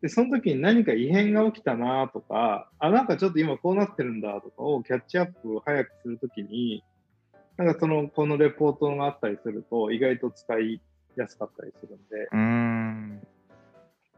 [0.03, 6.85] で、その時に何か異変が起きたなとか、あ、なんかちょっと今こうなってるんだとかをキャッチアップを早くするときに、
[7.57, 10.81] なんかその、このレポートがあったりすると、意外と使い
[11.17, 13.21] やすかったりするんで、うーん。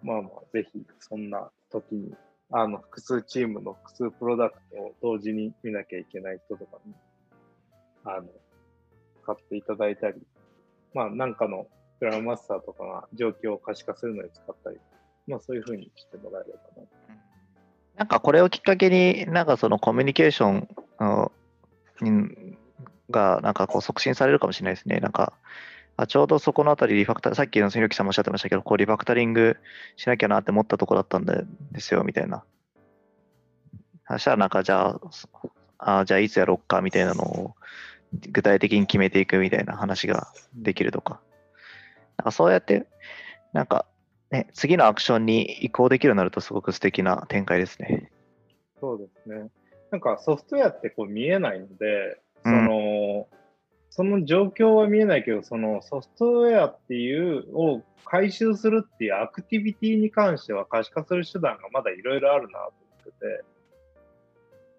[0.03, 2.15] まあまあ、ぜひ、そんな時に、
[2.51, 6.95] あの、複数チームの複数プロダクトを同時に見なきゃいけない人とかに、
[8.05, 8.29] あの、
[9.31, 10.21] 使っていただいたり、
[10.95, 11.67] まあ、なんかの
[11.99, 14.79] プランマスターとかが状況を可視化するのに使ったり、
[15.27, 16.89] まあ、そういうふうにしてもらえればな。
[17.97, 20.69] なんかこれをきっかけに、なんかそのコミュニケーション
[22.01, 22.57] に
[23.11, 25.01] がなんかこう促進されるかもしれないですね。
[25.01, 25.35] なんか、
[25.97, 29.59] あちょうどそこのあたりリファクタさっきのひろきさんもおっしゃってましたけど、こうリファクタリング
[29.97, 32.43] しなきゃなって思ったところだったんでですよ、みたいな。
[34.09, 34.99] そしたらなんかじゃ
[35.79, 37.55] あ、あじゃあいつやろっかみたいなのを
[38.13, 41.21] 具体的に決めていくみたいな話ができるとか。
[42.17, 42.87] なんかそうやって、
[43.53, 43.87] なんか
[44.31, 48.11] ね、次のアクションに移行できるようになるとすごく素敵な展開ですね。
[48.81, 49.51] そうですね。
[49.91, 53.29] なんかソフトウェアってこう見えないので、うんその、
[53.91, 63.45] その状況は見えないけど、そのソフトウェアっていうを回収するっていうアクティビティに関しては可視化する手段がまだいろいろあるなと思ってて、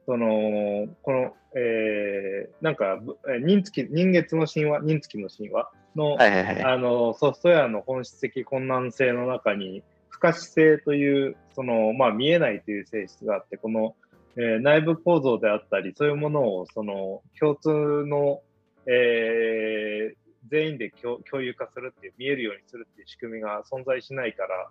[0.06, 3.00] その、この、えー、なんか、
[3.44, 6.64] 人月、人月の神話、人月の神話の、はいはいはい。
[6.64, 13.96] あの、ソフトウェアの本質的困難性の中に、不可視性という、その、まあ、見えないという性質があって、この、
[14.38, 17.70] えー内部構造であったり、そういうものを、その、共通
[18.06, 18.42] の、
[18.88, 24.70] えー全員で共共有化するっていう、見えるようにするっていう仕組みが存在しないから、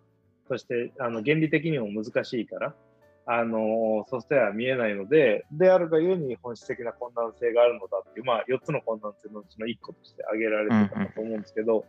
[0.48, 2.74] そして、あの、原理的にも難しいから、
[3.26, 11.84] あの、ソフトウェアは見えないので、であるがゆえに本質的な困難性があるのだっていう、まあ、4つの困難性のうちの1個として挙げられてたかと思うんですけど、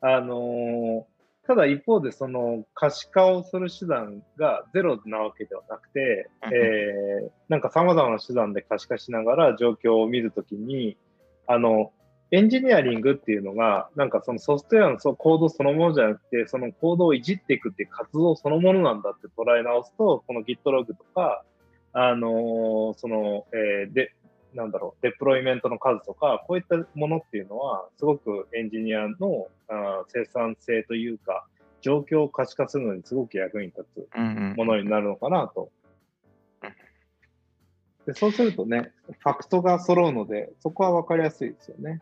[0.00, 1.06] あの
[1.48, 6.54] ただ一方でその可視化をする手段がゼロなわけではなくて、うん。
[6.54, 10.98] えーなんか様々な手段で可視化しながら状況を見るときに、
[11.46, 11.92] あの、
[12.30, 21.42] エンジニアリングっていうのが、なんかそのソフトウェアのそコードそのものじゃなくて、そのコードをいじっていくっていう活動そのものなんだって捉え直すと、この GitLog とか、
[21.92, 24.12] あのーその、えーで、
[24.54, 31.46] なんだろう、デプロイメントの数とか、こういったものっていうのは、すごくエンジニアのあー生産性というか、
[31.80, 34.18] 状況を可視化するのにすごく役に立つ
[34.56, 35.70] ものになるのかなと。
[38.06, 42.00] でそうするとね、ファクトが揃うので、そこは分かりやすいですよね。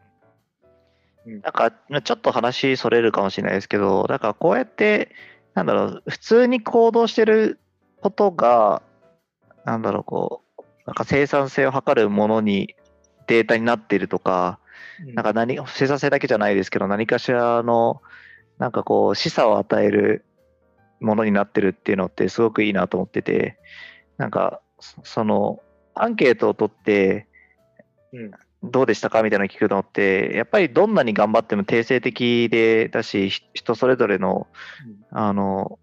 [1.27, 5.11] なんか、ちょっと話それるかもしれないですけど、だからこうやって、
[5.55, 7.59] なんだろう、普通に行動してる
[8.01, 8.83] ことが、
[9.65, 12.77] なんだろう、こう、なんか生産性を測るものに
[13.27, 14.61] データになっているとか、
[15.15, 18.03] なんか何、生産性だけじゃないですけど、何かしらの、
[18.59, 20.25] なんかこう、示唆を与える
[21.01, 23.59] ものになってるっていうのってすごくいいなと思ってて、
[24.17, 25.61] なんか、そその、
[25.95, 27.27] アンケートを取って、
[28.13, 28.31] うん
[28.63, 29.23] どうでしたか？
[29.23, 34.47] みたいなのを聞くのって、やっぱりどんなに頑張っても定性的でだし、ひ人それぞれの
[35.11, 35.79] あの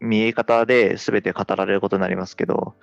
[0.00, 2.74] 見え方で全て語られることになりますけど、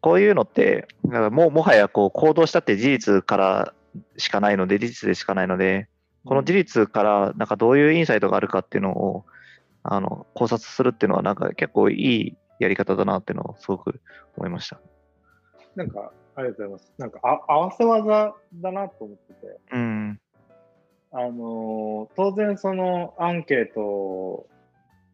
[0.00, 3.74] こういうのって、だからもうもはやこう行動したって事実から
[4.16, 5.88] しかないので、事実でしかないので、
[6.24, 9.24] この事実からなんかどういうインサイトがあるかっていうのを
[9.82, 14.00] あの考察するっていうのは、なんか結構いいやり方だなっていうのをすごく
[14.36, 14.80] 思いました。
[15.74, 16.92] なんか、ありがとうございます。
[16.98, 20.20] なんかあ、合わせ技だなと思ってて、うん。
[21.10, 24.46] あのー当然そのアンケート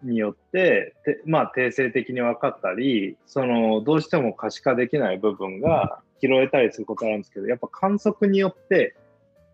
[0.02, 8.94] によって、てまあ、定性的に分かったり、その、どうしても可視化できない部分が拾えたりすることあるんですけど、やっぱ観測によって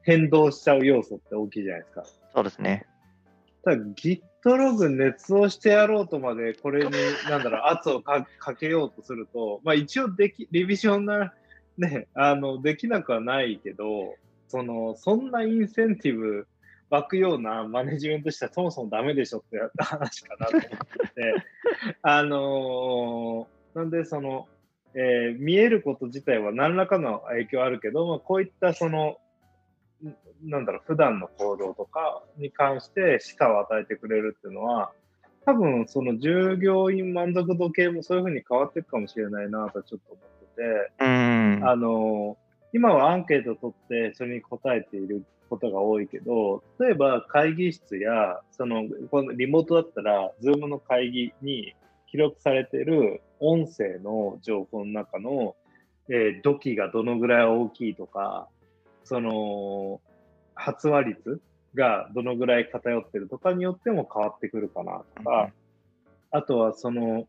[0.03, 2.05] 変動しちゃう要素って大きいじゃないですか。
[2.35, 2.87] そうですね。
[3.65, 6.91] ただ GitLog 熱をしてやろうとまでこれに
[7.29, 11.35] なんだろう圧をかかけようとすると、まあ、一応できリビジョンな、
[11.81, 14.15] ね、あのできなくはないけど
[14.49, 16.47] そのそんなインセンティブ
[16.91, 20.75] 湧くようなマネジメントしたらそもそもダメでしょって話かなと思って
[21.15, 21.35] て
[22.03, 24.49] あのーなんでその、
[24.95, 29.19] えー見えること自体は何らかの影響あるけど、まあ、こういったその
[30.05, 34.93] んなんだろう、普段の行動とかに関して示唆を与えてくれるっていうのは、
[35.45, 40.40] 多分その従業員満足度系もそういうふうに変わっていくかもしれないなとちょっと思って。
[40.61, 41.61] て、うん。
[41.65, 42.37] あの、
[42.73, 51.75] 今はアンケートを取ってそれに答えていることが多いけど、例えば会議室や、その、このリモートだったら、ズームの会議に
[52.11, 55.57] 記録されている音声の情報の中の、
[56.09, 58.49] えー土器がどのぐらい大きいとか、
[59.05, 60.01] その、
[60.55, 61.41] 発話率
[61.75, 65.51] がどのぐらい偏ってるとかによっても変わってくるかなとか、
[66.31, 67.27] あとはその、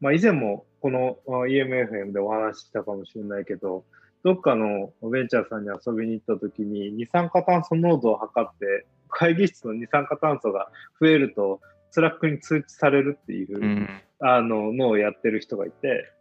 [0.00, 3.84] まあ、以前もこのあ EMFM でお話ししたかもしれないけど、
[4.22, 11.60] どっかのベンチャーさんに遊びに行った時に二酸化炭素濃度を測って、会議室の二酸化炭素が増えると、
[11.90, 13.88] Slack に通知されるっていう、うん。
[14.22, 16.12] あののをやってる人がいて、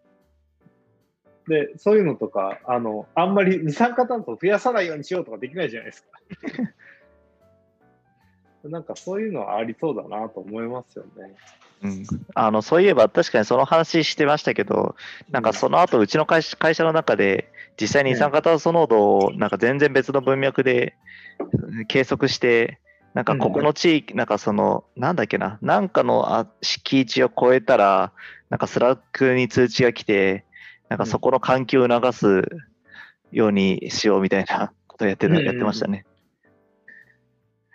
[1.48, 6.10] で、そういうのとか、あの、あんまり二酸化炭素を増やさないようにしようとかできないじゃないですか。
[8.70, 11.36] なんかそういうのはありそうだなと思いますよね。
[11.82, 12.06] うん、
[12.36, 14.96] あのそういえば確かにその話してましたけど、
[15.32, 20.96] なんかその後うちの会社会社の中で、実際に二酸化炭素濃度をなんか全然別の文脈で
[21.88, 22.80] 計測して、
[23.14, 28.12] なんかここの地域、なんかその、なんだっけな、なんかのあ敷地を超えたら、
[28.50, 30.46] なんか Slack に通知が来て、
[30.90, 32.44] なんかそこの換気を促す
[33.32, 36.06] ようにしようみたいなことをやってやってましたね。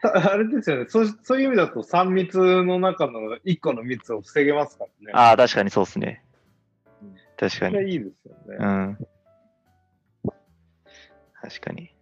[0.05, 5.13] た あれですよねそう、そういう意味だと3密の中の1個の密を防げますからね。
[5.13, 6.23] ああ、確かにそうですね
[7.03, 7.15] うん。
[7.37, 7.93] 確かに。
[7.93, 8.57] いいですよね。
[8.59, 8.99] うん。
[11.41, 11.95] 確かに。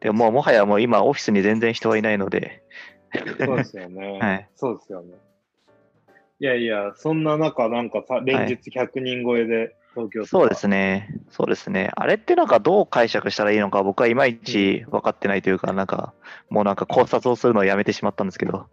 [0.00, 2.62] でももうもはやもう今オフィスに全然人はいないので、
[3.44, 4.18] そうですよね。
[4.20, 5.14] はいそうですよね。
[6.38, 11.90] いやいや、そんな中、なんかさ、連日100人超えで東京そうですね、そうですね。
[11.96, 16.12] あれってなんかどう解釈したらいいのか僕はいまいち分かってないというか、なんか
[16.50, 18.66] もうなんか考察をするのをやめてしまったんですけど、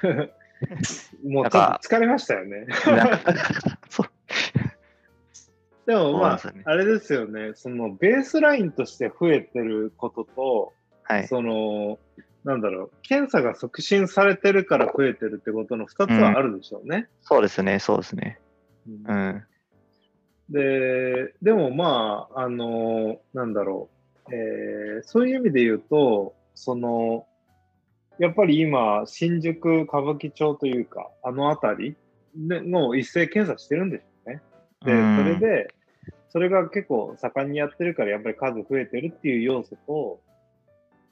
[1.28, 2.66] もうちょっと疲れましたよね。
[5.84, 6.62] でもまあ、ね。
[6.64, 10.72] あれですよね、そのベースラインとして増えてることと、
[11.02, 11.98] はい、その、
[12.44, 17.08] なんだろう、検査が促進されてるから増えてるってことの2つはあるでしょうね。
[17.20, 18.40] そうですね、そうですね。
[18.88, 19.04] うん。
[19.06, 19.44] うん、
[20.50, 23.90] で、でもまあ、あの、なんだろ
[24.28, 27.26] う、えーそういう意味で言うと、その、
[28.18, 31.96] やっぱり今、新宿、歌舞伎町というか、あの辺り
[32.34, 34.42] での一斉検査してるんでしょうね。
[34.84, 35.74] で、うんそれで、
[36.28, 40.20] それが結構盛んにやってるから、やっぱり数増えてるっていう要素と、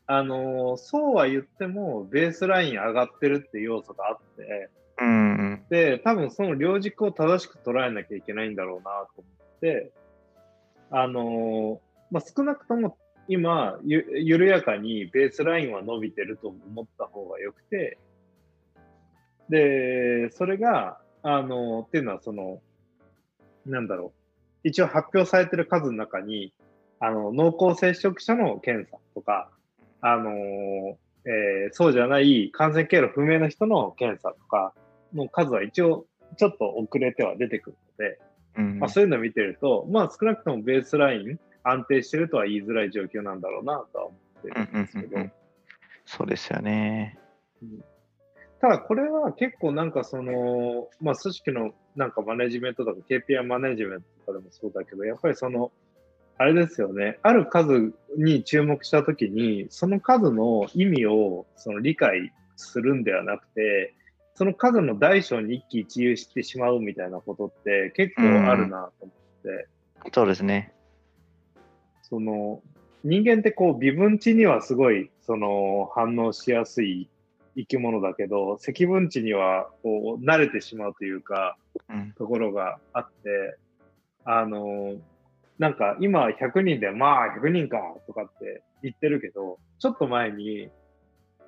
[0.06, 4.70] あのそうは言っても、ベースライン上がってるっていう要素があって、
[5.00, 9.24] うん、で、多分その両軸を正しく捉えなきゃいけないんだろうなと思
[9.56, 9.92] って、
[10.90, 11.80] あの
[12.10, 17.98] まあ、少なくとも今ゆ、緩やかにベースラインは伸びてると思った方がよくて、
[19.48, 22.60] で、それが、あのっていうのはその、
[23.66, 24.12] なんだろ
[24.64, 26.52] う、一応発表されてる数の中に、
[27.00, 29.50] あの、濃厚接触者の検査とか、
[30.00, 30.30] あの
[31.26, 34.74] えーそうじゃない感染経路不明な人の検査とか
[35.14, 36.06] の数は一応
[36.36, 38.18] ちょっと遅れては出てくるので、
[38.56, 38.78] うん。
[38.80, 45.32] まあ、そういうのを見てると、まあ少なくともベースライン安定してるとは言いづらい状況なんだろうなとは思ってうんるんですけど、うんうん
[46.06, 47.18] そうですよね。
[48.60, 55.72] ただこれは結構なんかその、まあ組織のなんかマネジメントとか KPI マネジメントとかでもそうだけど、やっぱりその、
[56.36, 63.94] あれですよね、ある数に注目したときに、その数の意味をその理解するんではなくて、
[64.34, 69.68] その数の大小に一喜一憂してしまうみたいなことって結構あるなと思って、
[70.12, 70.72] そうですね。
[72.02, 72.62] その
[73.02, 77.08] 人間ってこう微分値にはすごいその反応しやすい
[77.56, 81.56] 生き物だけど積分値にはこう慣れてしまうというか
[81.88, 83.58] うん、ところがあって
[84.24, 84.94] あの
[85.58, 90.68] なんか今100人でまあ100人かとかって言ってるけどちょっと前に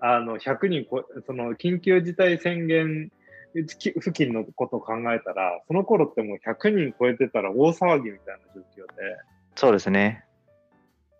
[0.01, 3.11] あの100人こその緊急事態宣言
[3.55, 9.03] 付近のことを考えたらその頃ってもう100人超えてたら大騒ぎみたいな状況で。
[9.55, 10.25] そうですね。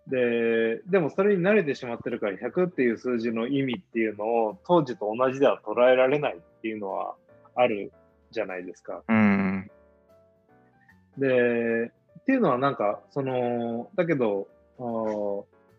[0.07, 7.15] で、でもそれに慣れてしまってるから100っていう数字の意味っていうのを当時と同じでは捉えられないっていうのは
[7.55, 7.91] ある
[8.31, 9.03] じゃないですか。
[9.07, 9.69] うん、
[11.17, 14.47] で、っていうのはなんか、その、だけど、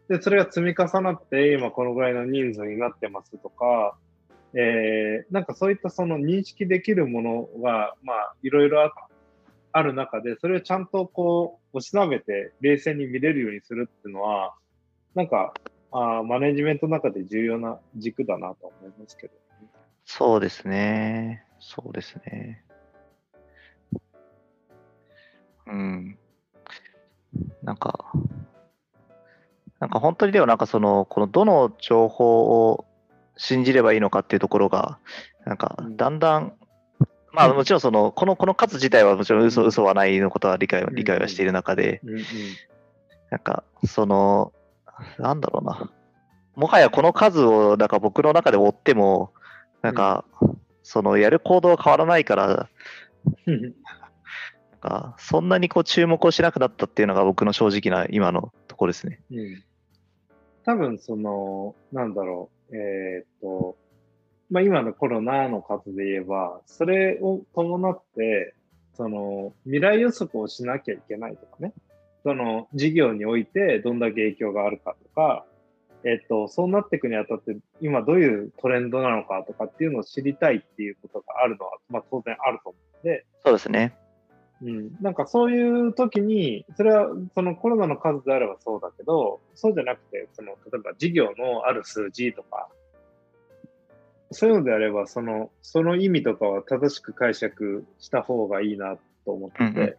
[0.08, 3.96] で、それが積み重なって今このぐらいの人数になってますとか、
[4.54, 8.92] えーなんかそういったその認識できるものが、まあ、いろいろあ
[9.72, 14.54] ある中で、それをちゃんとこう、おしなべて冷静に見れるようにするっていうのは、
[15.14, 15.52] なんか、
[15.90, 19.34] あマネジメントの中で重要な軸だなと思いますけど。
[20.04, 21.44] そうですね。
[21.60, 22.64] そうですね。
[25.66, 26.18] うん。
[27.62, 28.12] なんか、
[29.80, 32.84] なんか本当にでもなんかその、このどの情報を
[33.36, 34.98] 信じればいいのかっていうところが、
[35.44, 36.52] なんかうんだんだん、
[37.32, 42.00] まあもちろんその、この、この数自体はもちろん嘘、うん嘘はないのことは理解は、うん理解はしている中で。
[43.30, 44.52] なんか、その、
[45.18, 45.90] なんだろうな。
[46.56, 49.32] もはやこの数を、なんか僕の中で追っても、
[49.82, 50.24] なんか、
[50.82, 52.68] そのやる行動は変わらないから、
[53.46, 59.20] なんかそんなにこう注目をしなくなったっていうのが僕の正直な今のところですね。
[59.30, 59.64] うん
[60.68, 63.78] 多分その、なんだろう、えーっと、
[64.50, 68.54] まあ今のコロナの数で言えば、それを伴って、
[68.92, 71.72] その未来予測をしなきゃいけないとかね、
[72.22, 75.46] その事業においてどんだけ影響があるかとか、
[76.04, 83.96] えっと、そうなっていくにあたって、今どういうトレンドなのかとかっていうのを知りたいっていうことがあるのは、まあ当然あると思うので、そうですね。
[84.60, 92.68] うん、なんかそういう時に、それはそのコロナの数であればそうだけど、そうじゃなくて、その例えば事業のある数字とか、
[94.32, 99.96] そういうのであれば、そのその意味とかは正しく解釈した方がいいなと思ってうんて、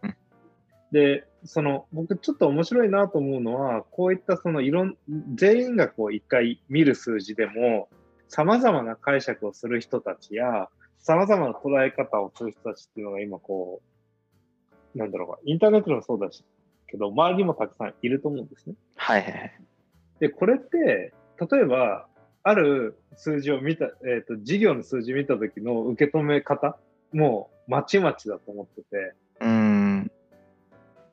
[0.92, 4.96] で、その僕ちょっと面白いなと思うのは、こういったそのいろん、
[5.34, 7.88] 全員がこう一回見る数字でも、
[8.28, 13.89] 様々な解釈をする人たちや、様々な捉え方をする人たちっていうのが今こう、
[14.94, 16.44] なんだろうか、インターネットでもそうだし、
[16.86, 18.74] けど、周りにもたくさんいると思うんですね。
[18.96, 19.60] はいはいはい。
[20.18, 21.12] で、これって、
[21.50, 22.06] 例えば、
[22.42, 26.78] ある数字を見た、えっ、ー、と、事業の数字見た時の受け止め方
[27.12, 30.10] もまちまちだと思ってて、うん。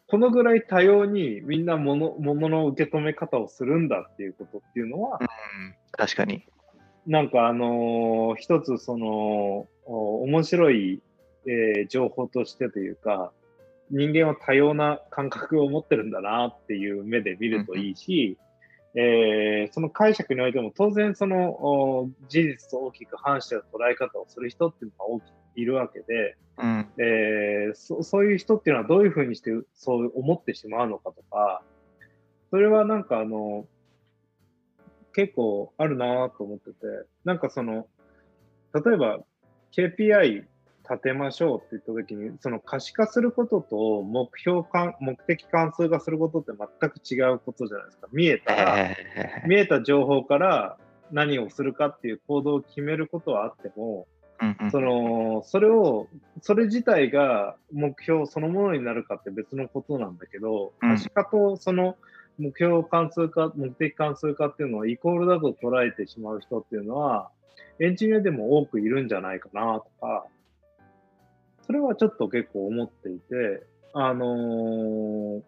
[0.07, 5.27] このぐらい多様にみんなものものの受け止め方をするんだっていうことっていうのは、うん、
[5.91, 6.45] 確かに。
[7.05, 11.01] なんかあのー、一つその、面白い、
[11.45, 13.31] えー、情報としてというか、
[13.89, 18.37] 人間は多様な感覚を持ってるんだなっていう目で見るといいし、
[18.93, 25.23] うん、えー、その解釈においても当然その事実と大きく反してる捉え方をする人っていうのが大き
[25.57, 31.63] いるわけで、うん、えー、そそういう人っていうのはどういうふうにしてそう思ってしまうのかとか、
[32.51, 33.65] それはなんかあの、
[35.13, 36.75] 結構あるなと思ってて、
[37.25, 37.87] なんかその、
[38.85, 39.19] 例えば
[39.75, 40.45] KPI
[40.89, 48.07] 立てましょうって言った時に、その可視化することと目標か目的関数化することって全く違うことじゃないですか。
[48.11, 48.95] 見えたら、
[49.45, 50.77] 見えた情報から
[51.11, 54.07] 何をするかっていう行動を決めることはあっても、
[54.71, 56.07] そのそれを
[56.41, 61.97] それ自体が目標そのものになるかって別のことなんだけど、可視化とその
[62.37, 67.29] 目標関数化目的関数化っていうのをイコールだと捉えてしまう人っていうのは
[67.79, 70.25] エンジニアでも多くいるんじゃないかなとか
[71.67, 73.63] それはちょっと結構思っていて
[73.93, 75.41] あのー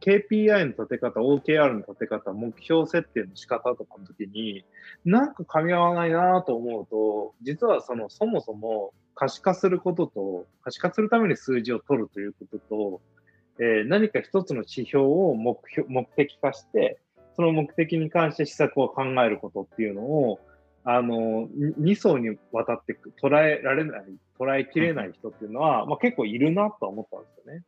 [0.00, 4.64] KPI の立て方、OKR の立て方、目標設定の仕方とかの時に、
[5.04, 13.00] なんか噛み合わないなと思うと、実はそのそもそも可視化することと、可視化するために数字を取るということと、
[13.58, 16.98] えー、何か一つの指標を目標目的化して、
[17.36, 20.40] その目的に関して施策を考えることっていうのを、
[20.84, 24.04] あの、2層にわたって捉えられない、
[24.38, 27.64] 捉えきれない人っていうのは、まあ、結構いるなと思ったんですよね。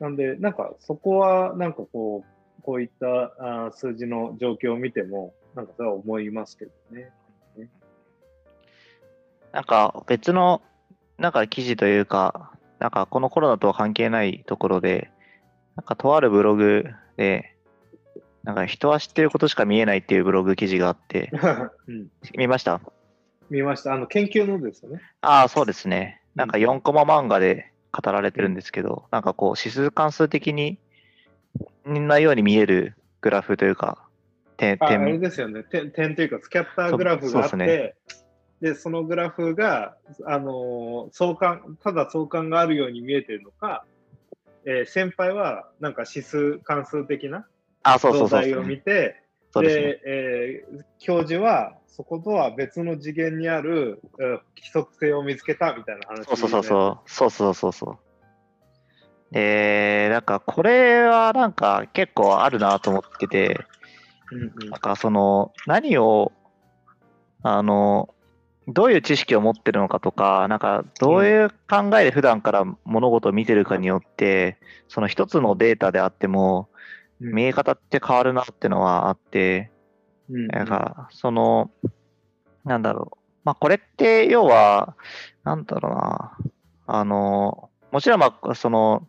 [0.00, 7.12] なんで、なんかそこは、なんかこう、こういったあ数字の状況を見ても、なんかそれは思いますけどね。
[9.52, 10.62] なんか別の、
[11.18, 15.10] なんか記事というか、なんかこのコロナとは関係ないところで、
[15.76, 16.84] なんかとあるブログ
[17.16, 17.56] で、
[18.42, 21.30] なんか人は知ってることしか見えないっていうブログ記事があって、
[21.88, 22.80] うん、見ました？
[23.50, 23.94] 見ました。
[23.94, 25.00] あの研究のですよね。
[25.20, 26.22] ああ、そうですね。
[26.34, 30.78] なんか4コマ漫画で、語られてるんですけど、なんかこう指数関数的に
[31.84, 34.06] なように見えるグラフというか、
[34.56, 35.64] 点ああれですよね。
[35.64, 37.94] 点、点というかスキャッターグラフがあって、ね、
[38.60, 43.84] でそのグラフが、あの相関ただ相関があるように見えてるのか、
[44.64, 47.46] えー、先輩はなんか指数関数的な
[47.84, 49.22] 状態を見て、
[49.54, 57.10] で、ね、えー、教授はそことは別の次元にある、規則性を見つけたみたいな話、ね、そうそうそう。
[57.10, 57.98] そうそうそうそう。
[59.32, 63.60] でなんかこれはなんか結構あるなと思ってて、
[64.32, 66.32] うんうん、なんかその何を
[67.42, 68.12] あの
[68.66, 74.58] どういう知識を持ってるのかとか、なんかどういう考えで普段から物事を見てるかによって、
[74.88, 76.68] その一つのデータであっても、
[77.20, 79.70] 見え方って変わるなってのはあって、
[80.30, 81.70] うん、だからその、
[82.64, 83.18] なんだろう。
[83.44, 84.96] まあ、これって要は、
[85.44, 86.36] なんだろうな。
[86.86, 89.06] あの、もちろん、まあ、その、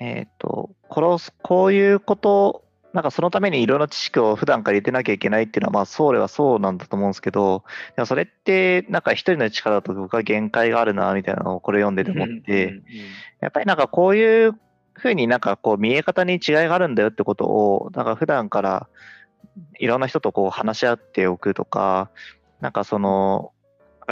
[0.00, 7.64] えっ、ー、と、殺す、こういうこと、なんかそのためにいろんな知識を普段から入れてなきゃいけないっていうのは、まあ、そうではそうなんだと思うんですけど、
[7.96, 12.80] でもそれって、なんか一人の力だと僕は限界があるな、みたいなのをこれ読んでて思って、
[13.40, 14.58] やっぱりなんかこういう
[14.98, 18.88] ふうになんかこう見え方に違いがあるんだよってことを、なんか普段から
[19.78, 22.10] いろんな人とこう話し合っておくとか、
[22.60, 23.52] なんかその、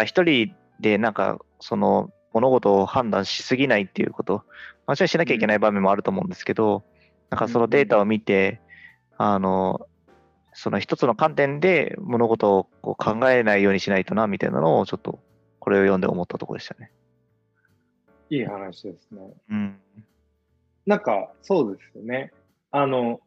[0.05, 4.45] 一人でなんかその物事を判断しすぎないっていうこと、
[4.87, 6.85] もちろんしなきゃいけない場面もあると思うんですけど、
[7.31, 8.61] なんかそのデータを見て、
[9.19, 9.87] あの、
[10.53, 15.19] その一つの観点で物事をこう考えないようにしないとな、みたいなのをちょっと
[15.59, 16.93] これを読んで思ったところでしたね。
[18.31, 19.21] いい話ですね。
[19.51, 19.81] うん。
[20.87, 22.33] なんか、そうですよね。
[22.71, 23.21] あの、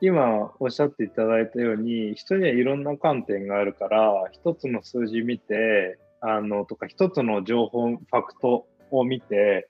[0.00, 9.68] 今おっしゃっていただいたように、人にはいろんな観点があるから、一つの数字見て、あの、とか一つの情報、ファクトを見て、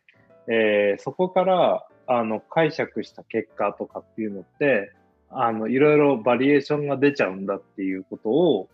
[0.49, 4.93] えー、そこからあの解釈した結果とかっていうのって、
[5.31, 8.69] あの、いろいろバリエーションが出ちゃうんだっていうことを、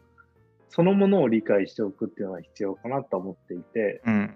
[0.68, 4.34] そのものを理解しておくっていうのは必要かなと思っていて、うん、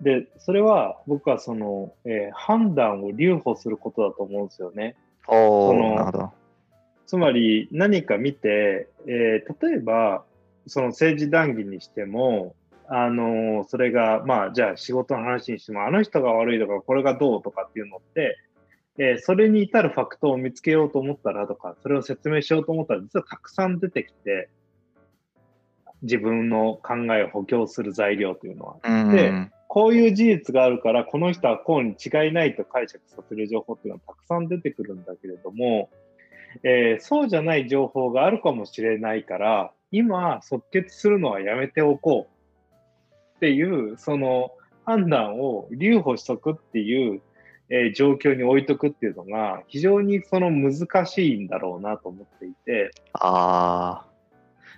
[0.00, 4.96] で、それは僕はその、えー、判断を留保することだと思うんですよね。
[5.26, 6.32] その
[7.06, 10.24] つまり何か見て、えー、例えば
[10.66, 12.54] その政治談義にしても、
[12.88, 18.38] あのー、それがまあじゃあ仕事の話にしてもあの人が悪いとかこれがどうとかっていうのって
[18.98, 24.50] えーそれに至るファクトを見つけようと思ったらとか、それを説明しようと思ったら、実はたくさん出てきて、
[26.02, 28.76] 自分の考えを補強する材料というのは。
[28.84, 35.90] うんでこういう事実があるから、この人はこうに違いないと解釈させる情報っていうのはたくさん出てくるんだけれども、
[36.64, 44.50] えーそうじゃない情報があるかもしれないから、今、即決するのはやめておこうっていう、その
[44.86, 47.22] 判断を留保しとくっていう、
[47.68, 54.10] えー状況に置いとくっていうのが、非常にその難しいんだろうなと思っていて、ああ。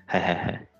[0.05, 0.71] はいはいはい。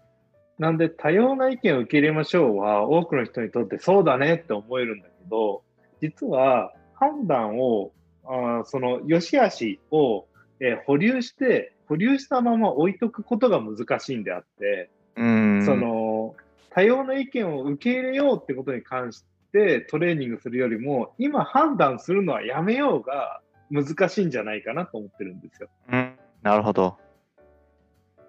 [0.63, 5.65] なんで多様な意見を受け入れましょうは多くの人にとってそうだねって思えるんだけど、
[6.01, 7.91] 実は判断を、
[8.25, 10.27] あーその良し悪しを、
[10.61, 15.67] えー保留して、保留したまま置いとくことが難しいんであって、うん。
[15.67, 16.37] その
[16.71, 25.69] 多様な意見を受け入れようってことに関してトレーニングするよりも、今判断するのはやめようが難しいんじゃないかなと思ってるんですよ。
[25.91, 26.17] うん。
[26.41, 26.99] なるほど。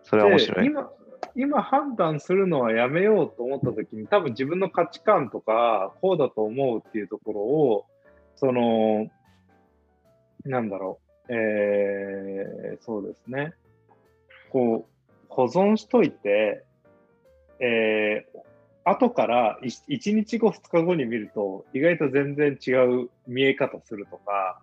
[0.02, 0.66] それは面白い。
[0.66, 0.90] で今
[1.36, 7.86] 今判断するのはやめようと思った時に多分自分の価値観とかこうだと思うっていうところを
[8.36, 9.08] その
[10.46, 11.00] なんだろ
[11.30, 13.54] うえー、そうですね。
[14.50, 16.64] こう保存しといて
[17.60, 18.44] えー
[18.86, 22.72] 後から1日後2日後に見ると意外と全然違
[23.04, 24.62] う見え方するとか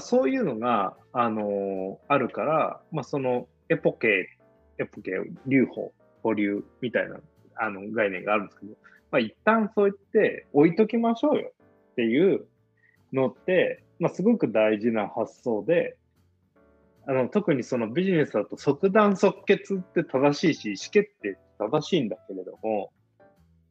[0.00, 4.33] そういうのが、あのーあるから、まあ、そのエポケ、
[4.78, 5.12] エポケ、
[5.46, 7.16] 留保、保留みたいな
[7.56, 8.72] あの概念があるんですけど、
[9.10, 11.52] まあ、一旦そう言って置いときましょうよ
[11.92, 12.46] っていう
[13.12, 15.96] のって、まあ、すごく大事な発想で、
[17.06, 22.92] あの特にそのビジネスだと即断即決って正しいし、意思決定って正しいんだけれども、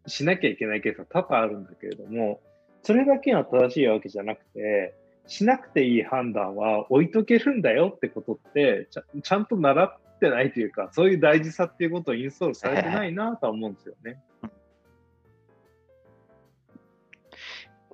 [0.07, 2.41] しなきゃいけないケースは多々あるんだけれども、
[2.83, 4.93] それだけが正しいわけじゃなくて、
[5.25, 14.22] しなくていい判断は置いとけるんだよってことってちゃ、ちゃんと習ってないというか、そういう大事さっていうことをインストールされてないなとは思うんですよね。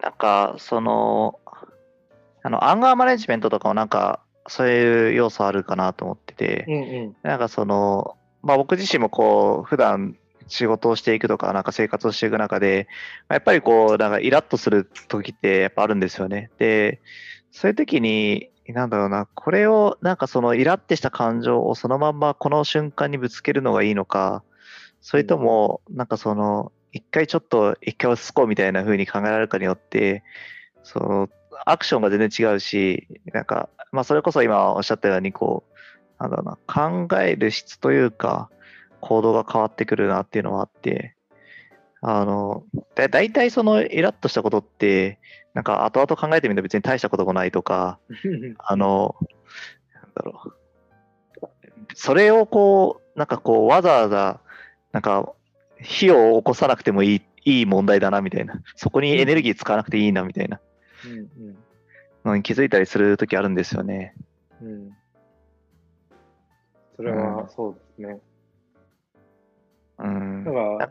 [0.01, 1.39] なんか、その、
[2.41, 6.77] あの、アンガーマネジメントとかもなんか、そういう要素あるかなと思ってて、うんう
[7.09, 7.15] ん。
[7.21, 10.15] なんかその、まあ僕自身もこう、普段
[10.47, 12.87] 仕事をしていくとか、なんか生活をしていく中で、
[13.27, 16.49] まあやっぱりこう、なんかイラッとする時ってやっぱあるんですよね。
[16.57, 17.01] で、
[17.51, 24.43] そういう時に、なんだろうな、これを、なんかそのイラッてした感情をそのまんまこの瞬間にぶつけるのがいいのか、
[25.01, 30.23] それとも、なんかその、一回ちょっと一回落ち着こうみたいな風に考えられるかによって、
[30.83, 31.29] その、
[31.65, 35.63] アクションが全然違うし、なんか、まあそれこそ今おっしゃったように、こ
[36.19, 36.57] う、なんだろうな、
[37.07, 38.49] 考える質というか、
[39.01, 41.15] 行動が変わってくるなっていうのはあって、
[42.01, 42.63] あの、
[42.95, 45.19] だ大体そのイラッとしたことって、
[45.53, 47.99] なんか後々考えてみると別に大したこともないとか、
[48.57, 49.15] あの、
[49.93, 50.59] なんだろう。
[51.95, 54.41] それをこう、なんかこう、わざわざ、
[54.91, 55.33] なんか、
[55.81, 58.61] 火を起こさなくてもいい、いい問題だな、みたいな。
[58.75, 60.59] そこにエネルギー使わなくていいな、みたいな
[61.05, 61.55] うん
[62.25, 64.13] のに気づいたりするときあるんですよね。
[64.61, 64.89] うんうん。
[66.95, 68.19] それはそうですね。
[69.99, 70.51] うんだ。
[70.51, 70.89] から、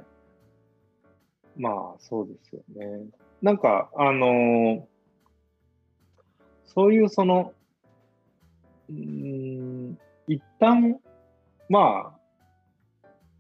[1.59, 3.07] まあそうですよね。
[3.43, 4.99] なんか、あのー
[6.79, 7.53] そういうその、
[8.89, 9.99] うーん、
[10.29, 10.97] 一旦、
[11.69, 12.19] まあ、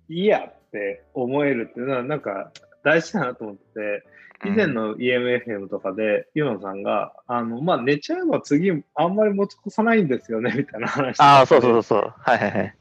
[0.09, 2.51] いいやって思えるっていうのは、なんか
[2.83, 4.05] 大事だなと思ってて、
[4.45, 11.21] 以前の EMFM とかで、ユノさんが、あの、まあ、寝ちゃえば次、あんまり持ち越さないんですよね、みたいな話。
[11.21, 12.15] ああ、そうそうそうそう。
[12.17, 12.75] はいはいはい。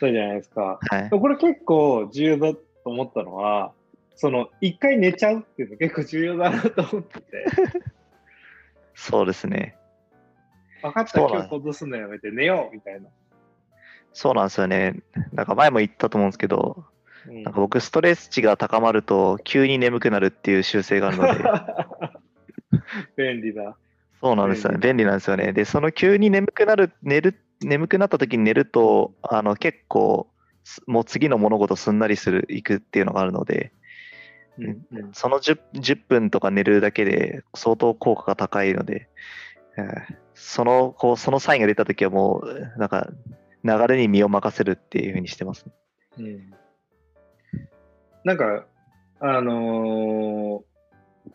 [0.00, 0.78] そうじゃないですか。
[0.80, 3.74] はい、これ結構重要だと思ったのは、
[4.16, 7.46] その、一回寝ちゃうっていうの結構重要だなと思ってて、
[8.94, 9.76] そうですね。
[10.82, 13.08] 分かった、今日行動するのやめて寝ようみたいな。
[14.12, 15.02] そうなんですよね。
[15.32, 16.84] なんか前も言ったと思うんですけど、
[17.28, 21.44] うんなんか僕、ストレス値が高まると急に眠くなるっていう習性があるので、
[23.16, 23.76] 便利だ。
[24.22, 24.78] そうなんですよね。
[24.78, 25.52] 便利なんですよね。
[25.52, 30.30] で、その急に眠くなる、寝る、眠くなった時に寝ると、あの、結構、
[30.64, 33.72] すもう次の物事すんなりする、いくっていうのがあるので、
[34.58, 35.10] うんうん。
[35.12, 39.08] その 10, 10分とか寝るだけで相当効果が高いので、
[39.76, 43.10] えーその、こう、そのサインが出た時はもう、なんか、
[43.62, 45.66] 流れに身を任せるっていうふうにしてます。
[46.18, 46.50] うん。
[48.24, 48.64] なんか、
[49.20, 50.70] あのー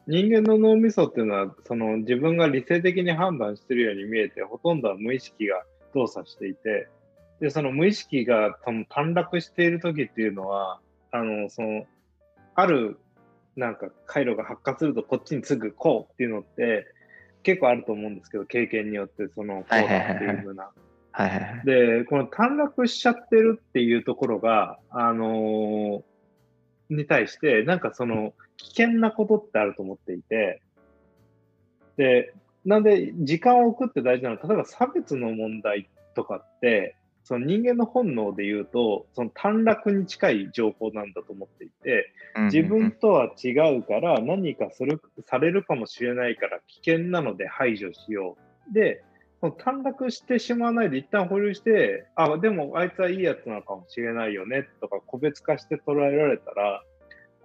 [0.07, 5.63] 人間の脳みそっていうのは、その自分が理性的に判断してるように見えて、ほとんどは無意識が
[5.93, 6.89] 動作していて、
[7.39, 10.79] で、その無意識が短絡している時っていうのは、
[11.11, 11.85] あの、その、
[12.55, 12.97] ある、
[13.55, 16.85] なんか回路が発火するとこっちにすぐこうっていうのって、
[17.43, 20.71] 結構あると思うんですけど、経験によってそのこうだっていうふうな。
[21.63, 26.01] で、この短絡しちゃってるっていうところが、あのー
[26.89, 30.61] に対して、なんかその危険なことってあると思っていて、
[31.97, 32.33] で、
[32.65, 36.95] なんで時間を置くって大事なのは、例えば差別の問題とかって、
[37.25, 42.13] その人間の本能で言うと、その短絡に近い情報なんだと思っていて、
[42.51, 48.37] 自分とは違うから何かするされるかもしれないから危険なので排除しよ
[48.69, 48.73] う。
[48.73, 49.03] で、
[49.41, 56.83] その短絡してしまわないで一旦保留して、あ、でもあいつはいいやつなのかもしれないよねとか個別化して捉えられたら、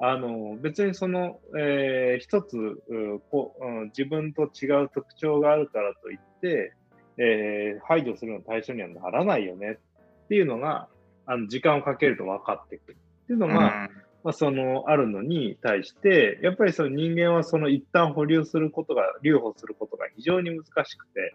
[0.03, 6.75] あの別にその、えー一つうこう、うん自分と違う特徴があるからといって、
[7.21, 9.79] えー排除するの対象にはならないよね
[10.25, 10.89] っていうのが
[11.27, 13.89] あの時間をかけると分かってくるっていうのが、
[14.25, 21.35] まあ、そのあるのに対して、やっぱりその人間はその一旦保留することが、留保することが非常に難しくて、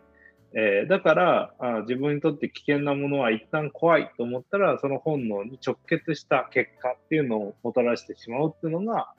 [0.53, 9.13] えーだからあ自分にとって危険なものは一旦怖いと思ったら、その本能に直結した結果っていうのをもたらしてしまうっていうのが、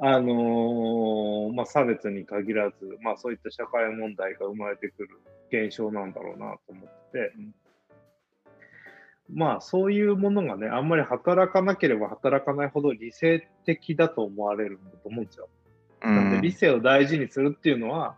[0.00, 5.08] あのーまあ、差別に限らず、まあ、そういった社会問題が生まれてくる
[5.50, 7.32] 現象なんだろうなと思って、
[9.32, 15.48] まあそういうものがね、あんまり働かなければ働かないほど理性的だと思われるんだと思うんですよ。
[16.00, 18.16] なんで理性を大事にするっていうのは、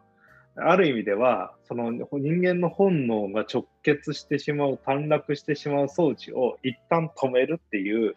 [0.57, 8.17] ある意味では、その人間の本能が直結してしまう、短絡してしまう装置を一旦止めるっていう。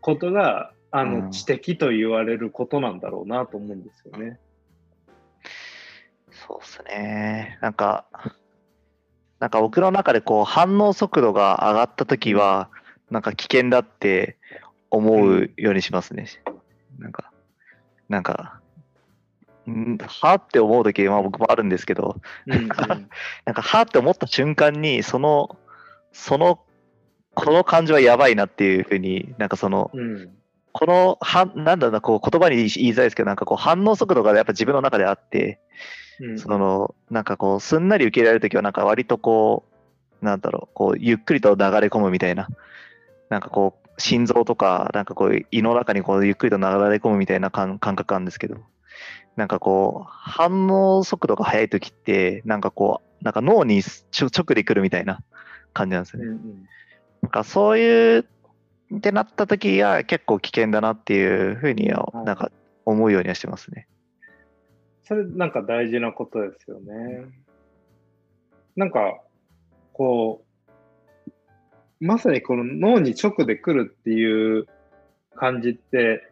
[0.00, 4.38] ことが、あうんの知的と言われることなんだろうなと思うんですよね。
[6.30, 7.58] そうですね。
[7.60, 8.06] なんか、
[9.40, 12.70] なんか僕の中でこう反応速度が上がったときは、
[13.10, 14.36] なんか危険だって
[14.90, 16.26] 思うようにしますね。
[16.98, 17.32] なんか、
[18.08, 18.60] なんか、
[19.68, 22.74] んはって思うときは僕もあるんですけど、うんうんなん
[23.54, 25.56] かはって思った瞬間に、その、
[26.12, 26.60] その、
[27.34, 30.36] この感情はやばいなっていうふうに、なんかその、うん
[30.78, 35.58] この、はなんだろうな、こう言葉に言いづらいですけど、なんかこう反応速度がやっぱ自分の中であって、
[36.20, 39.64] うんその、なんかこう、すんなり受け入れられるときは、なんか割とこ
[40.20, 42.48] う、なんだろう、こう、ゆっくりと流れ込むみたいな、
[43.30, 48.56] なんかこう、心臓とか、なんかこう、胃の中にこう、ゆっくりと流れ込むみたいな感感覚なんですけど、
[49.36, 55.20] なんかこう、反応速度が速いときって、なんかこう、なんか脳にちょ直で来るみたいな
[55.72, 56.26] 感じなんですよね。
[56.26, 56.66] うんうん
[57.22, 58.26] なんかそういう、
[58.94, 62.50] ってなったときは結構危険だなっていうふうには、なんか
[62.84, 63.88] 思うようにはしてますね。
[65.02, 67.26] それなんか大事なことですよね。
[68.76, 69.20] なんか、
[69.92, 70.44] こ
[71.26, 71.30] う、
[72.00, 74.66] まさにこの脳に直で来るっていう
[75.34, 76.22] 感じって、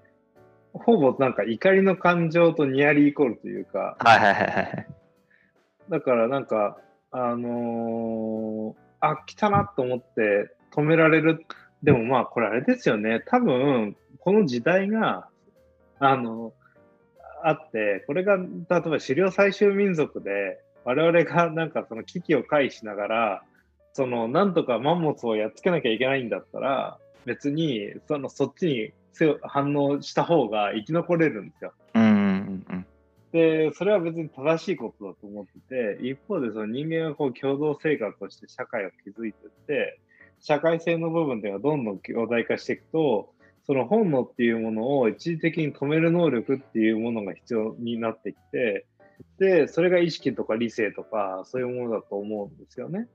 [0.73, 4.87] ほぼなんか怒りの感情とニアリーイコールというか、はいはいはいはい。
[5.89, 6.79] だからなんか、
[7.11, 11.47] あのーあ、来たなと思って止められる。
[11.85, 13.23] でもまあこれあれですよね。
[13.27, 15.29] 多分、この時代が、
[15.99, 16.55] あの、
[17.43, 23.43] あって、これが例えば狩猟採集民族で、我々がなんかその危機を回避しながら、
[23.93, 31.75] そのなんとかマンモスをやっつけなきゃいけないんだったら、別にそのそっちに強反応した方が生き残れるんですよ。
[31.95, 32.87] うんうんうん
[33.33, 39.99] で、それは別に正しいことだと思ってて、一方でその人間がこう共同生活として社会を築いていって、
[40.45, 43.33] 社会性の部分ではどんどん強大化していくと、
[43.67, 48.85] その本能っていうものを一時的に止める能力っていうものが必要になってきて、
[49.39, 53.09] で、それが意識とか理性とかそういうものだと思うんですよね。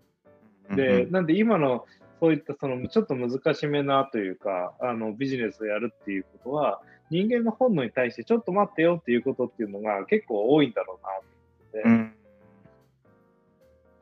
[0.71, 0.75] うん。
[0.75, 1.85] で、なんで今の
[2.19, 11.21] そういったそのちょっと難しめなというか、あのビジネスをやるっていうことは、人間の本能に対してちょっと待ってよっていうことっていうのが結構多いんだろうなっ
[11.73, 12.13] てて、うん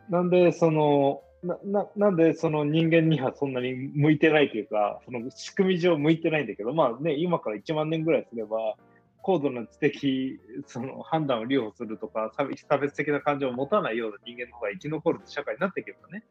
[0.09, 8.75] なんでそのなななんでその人間にはそんなに向いてないというか、その仕組み上向いてないんだけど、まあね、今から1万年ぐらいすれば、
[9.21, 12.31] 高度な知的その判断を留保するとか、
[12.69, 16.23] 差別的な感情を持たないような人間の方が生き残る社会になっていけばね、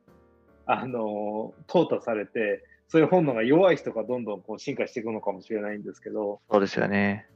[0.66, 7.28] あの淘汰されて、そういう本能が弱い人がどんどんこう進化していくのかもしれないんですけど、そうですよね。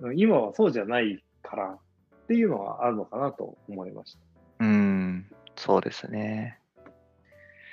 [0.00, 1.78] うん今はそうじゃないからっ
[2.26, 4.20] ていうのはあるのかなと思いました。
[4.60, 6.59] うん、そうですね。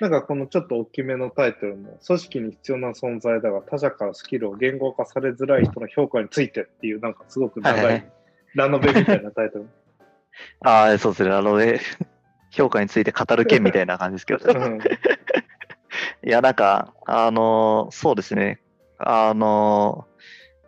[0.00, 8.12] なんかこのちょっと大きめのタイトルも、組織に必要な存在だが他者からスキルを言語化されづらい人の評価についてっていう、なんかすごく長いはいはい
[8.54, 9.68] ラノベみたいなタイトル。
[10.60, 11.30] ああ、そうですね。
[11.30, 11.80] あのね、
[12.50, 14.58] 評価について語る件みたいな感じですけど。
[14.58, 14.78] うん
[16.22, 18.60] いや、なんか、あのそうですね。
[18.98, 20.06] あの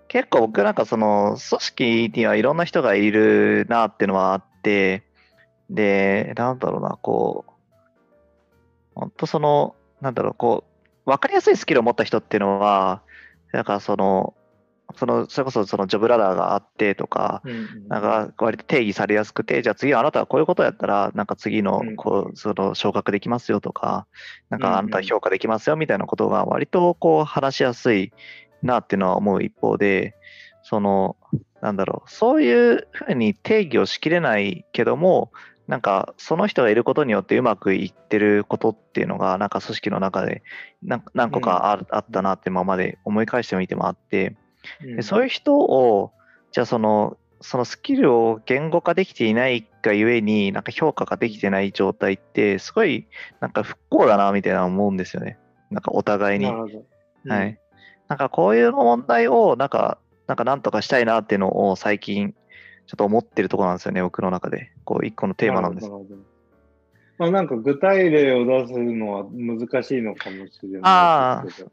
[0.09, 5.05] 結構僕なんかその組織にはいろんな人がいるなっていうのはあって、
[5.69, 7.50] で、なんだろうな、こう、
[9.01, 10.65] 本当その、なんだろう、こ
[11.07, 13.03] う、分かりやすいスキルを持った人っていうのは、
[13.53, 14.35] なんかその、
[14.97, 17.89] その、それこそそのジョブラダーがあってとか、うんうん。
[17.89, 21.97] なんか割と定義されやすくて、じゃあ次はあなたはこういうことやったら、なんか次のうん。
[21.97, 24.07] こうその昇格できますよとか、
[24.51, 28.13] なんかあなたは評価できますよみたいなことが割とこう話しやすい
[28.63, 30.15] なっていうのは思う一方で、
[30.63, 31.17] その、
[31.61, 35.31] なんだろう、そういうふうに定義をしきれないけども、
[35.71, 40.43] なんかその人がいることによってうまくいってることっていうのが、なんか組織の中で
[40.83, 44.37] 何何個かあ,、あったなって今まで思い返してみてもあって、
[44.83, 46.11] でそういう人を、
[46.51, 53.07] じゃあその、そのスキルを言語化できていないがゆえに、なんか評価ができてない状態って、すごい
[53.39, 55.39] なんか不幸だなみたいな思うんですよね。
[55.71, 56.47] なんかお互いに。
[56.47, 56.67] は。
[57.45, 57.61] い。
[58.09, 62.35] なんかこういう問題を、なんか、なんかなんとかしたいなっていうのを最近、
[62.91, 64.73] ちょっと思ってるところなんですよね、僕の中で。
[64.83, 65.89] こう、一個のテーマなんです。
[67.19, 71.71] まあ、なんか具体例を出すのは難しいのかもしれないあですけど。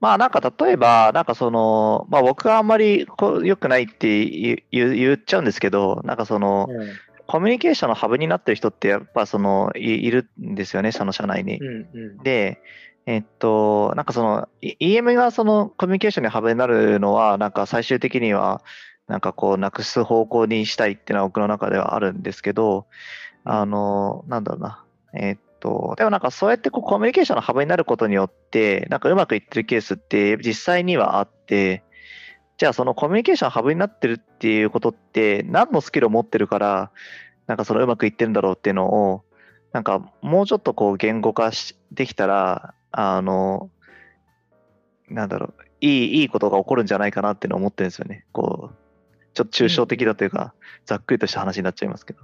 [0.00, 6.88] まあなんか例えば、なんかその、まあ僕はあんまりこう良くないって言っちゃうんですけど、なんかその、うん
[7.28, 11.58] コミュニケーションのハブになってる人ってやっぱそのいいるんですよね、その社内に。
[11.58, 12.62] うんうんで、
[13.06, 18.62] えっと、なんかその、い EM がそのコミュニケーションにハブになるのは、なんか最終的には、
[19.06, 22.86] なんかこう、なくす方向にしたいっていうのは僕の中ではあるんですけど、
[23.44, 24.84] あの、なんだろうな。
[25.14, 31.82] えっと、でもなんかそうやってこうコミュニケーションのハブになることによって、なんかうまくいってるケースって実際にはあって、
[32.58, 36.90] じゃあそのコミュニケーションハブになってるっていうことって何のスキルを持ってるから、
[37.46, 39.24] なんかそのうまくいってるんだろうっていうのを、
[39.72, 43.70] なんかもうちょっとこう言語化しできたら、あの、
[45.08, 48.24] なんだろう、いい、いいことが起こるんじゃないかなっていうのを思ってるんですよね。
[48.32, 48.85] こう、
[49.36, 50.54] ちょっと抽象的だというか、
[50.86, 52.20] ざっくりとした話になっちゃいますけど。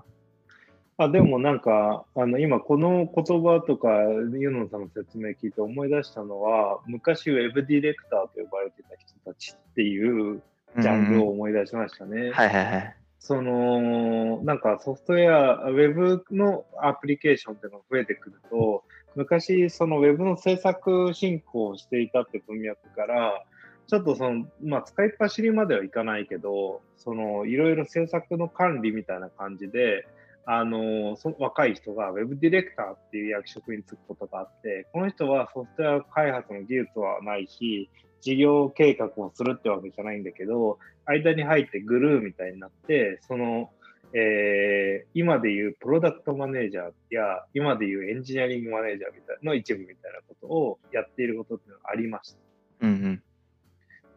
[0.96, 3.88] あでもなんか、あの今この言葉とか、
[4.32, 10.42] ユノンさんの説明聞いて思い出したのは、昔ウェブディレクターと呼ばれてた人たちっていう
[10.78, 12.30] ジャンルを思い出しましたね。
[12.30, 12.96] はいはいはい。
[13.18, 18.84] その、なんかソフトウェア、ウェブのアプリケーションっていうのが増えてくると、
[19.14, 23.44] 昔、そのウェブの制作進行をしていたって文脈から、
[23.92, 30.06] ちょっとその、まあ、使いっ走りまではいかないけど、その、いろいろ制作の管理みたいな感じで、
[30.46, 37.90] あの、そ若い人がウェブディレクターっていう役職に就くことがあって、この人はソフトウェア開発の技術はないし、
[38.22, 43.68] 事業計画をするってわけじゃないんだけど、間に入ってグルーみたいになって、その、
[44.14, 52.38] えー今でいうプロダクトマネージャーや、今でいうエンジニアリングマネージャーみたいの一部みたいなことをやっていることっていうのがありました。
[52.80, 53.22] うんうん。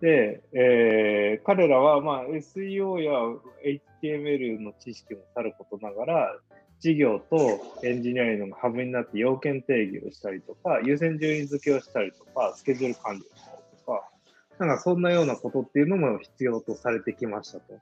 [0.02, 3.12] で、えー彼らは、まあ、SEO や
[4.02, 6.40] HTML の知識もさることながら、
[6.80, 14.10] 事業とエンジニアリングのハブになって要件定義をしたりとか、優先順位付けをしたりとか、スケジュール管理をしたりとか、
[14.60, 17.74] なんかそんなようなことっていうのも必要とされてきましたと。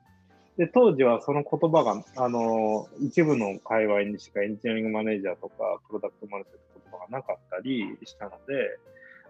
[0.56, 8.78] で、当時はその言葉が、あの、一部の界隈にしかエンジニアリングマネージャーとか、プロダクトマネージャーって言葉がなかったりしたので、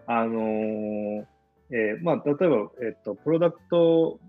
[0.07, 1.25] あの
[1.71, 4.19] えーまあ、例えば、えっと、プロダクト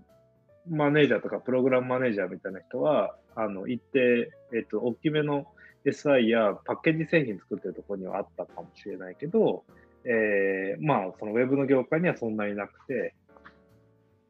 [0.69, 5.47] マネージャーとかプログラムマネージャーみたいな人は、あの、一定、えっと、大きめの
[5.85, 9.63] SI やパッケージ製品作ってるところにはあったかもしれないけど、
[10.03, 13.13] えーまあ、そのウェブの業界にはそんなになくて、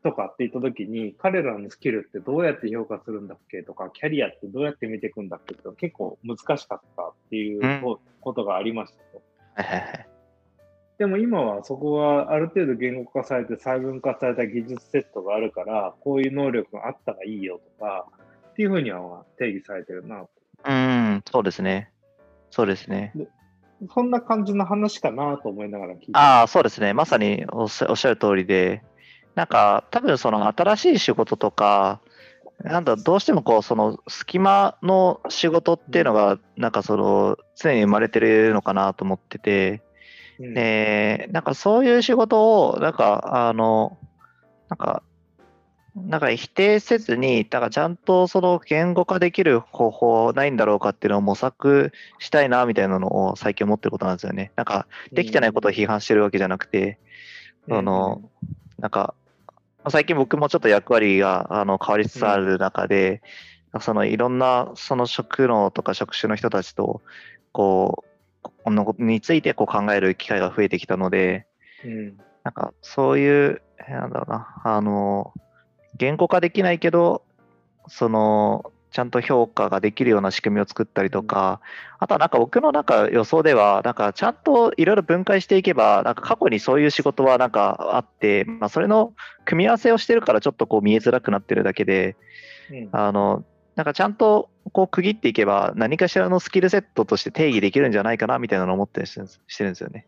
[0.03, 9.23] とかって言ったときに、彼らのスキルってどうやって評価するんだっけとか、キャリアってどうやって見ていくんだっけって結構難しかったっていうこことがありましたと。
[9.55, 10.16] はいはいはい。
[10.97, 18.07] でも今はそこがある程度言語化されて細分化された技術セットがあるから、こういう能力があったらいいよとか、
[18.49, 20.25] っていうふうには定義されてるな。
[20.65, 21.91] うん、そうですね。
[22.49, 23.13] そうですね。
[23.93, 26.11] そんな感じの話かなと思いながら聞いて。
[26.13, 26.93] ああ、そうですね。
[26.93, 28.81] まさにおっしゃおっしゃる通りで、
[29.35, 32.01] なんか多分その新しい仕事とか、
[32.63, 39.83] なんだどうしてもこうその隙間の仕事っていうのがなんかその常に生まれてるのかなと思ってて、
[40.39, 40.53] うん。
[40.53, 43.97] で、なんかそういう仕事をなんかあの
[44.69, 45.03] なんか
[46.05, 54.51] なんか否定せずに、だからちゃんとその言語化できる方法ないんだろうかっていうのを模索したいなみたいなのを最近思ってることなんですよね。
[54.55, 56.99] なんかできてないことを批判してるわけじゃなくて、
[57.67, 58.21] その、
[58.77, 59.15] なんか、
[59.89, 63.23] 最近僕もちょっと役割があの変わりつつある中で、
[63.81, 67.01] そのいろんなその職能とか職種の人たちと、
[67.51, 68.16] こう、
[68.67, 71.47] このことについてこう考える機会が増えてきたので、
[71.85, 75.33] うんなんかそういう、なんだろうな、あの、
[75.95, 77.23] 言語化できないけど、
[77.87, 81.61] その、ちゃんと評価ができるような仕組みを作ったりとか、
[81.97, 89.13] あとはなんか僕のなんか予想では、なんかちゃんといろいろ分解していけば、なんか過去にそういう仕事はなんかあって、まあ、それの
[89.45, 92.17] 組み合わせをしてるからちょっとこう見えづらくなってるだけで、
[92.69, 92.89] うん。
[92.91, 93.45] あの、
[93.77, 100.07] なんかちゃんとこう区切っていけば、何かしらのスキルセットとして定義できるんじゃないかなみたいなのを思ったりしてるんですよね。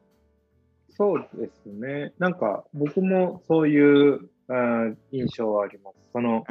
[0.89, 2.11] そうですね。
[2.17, 5.97] なんか僕もそういうあー印象はあります。
[6.11, 6.45] その、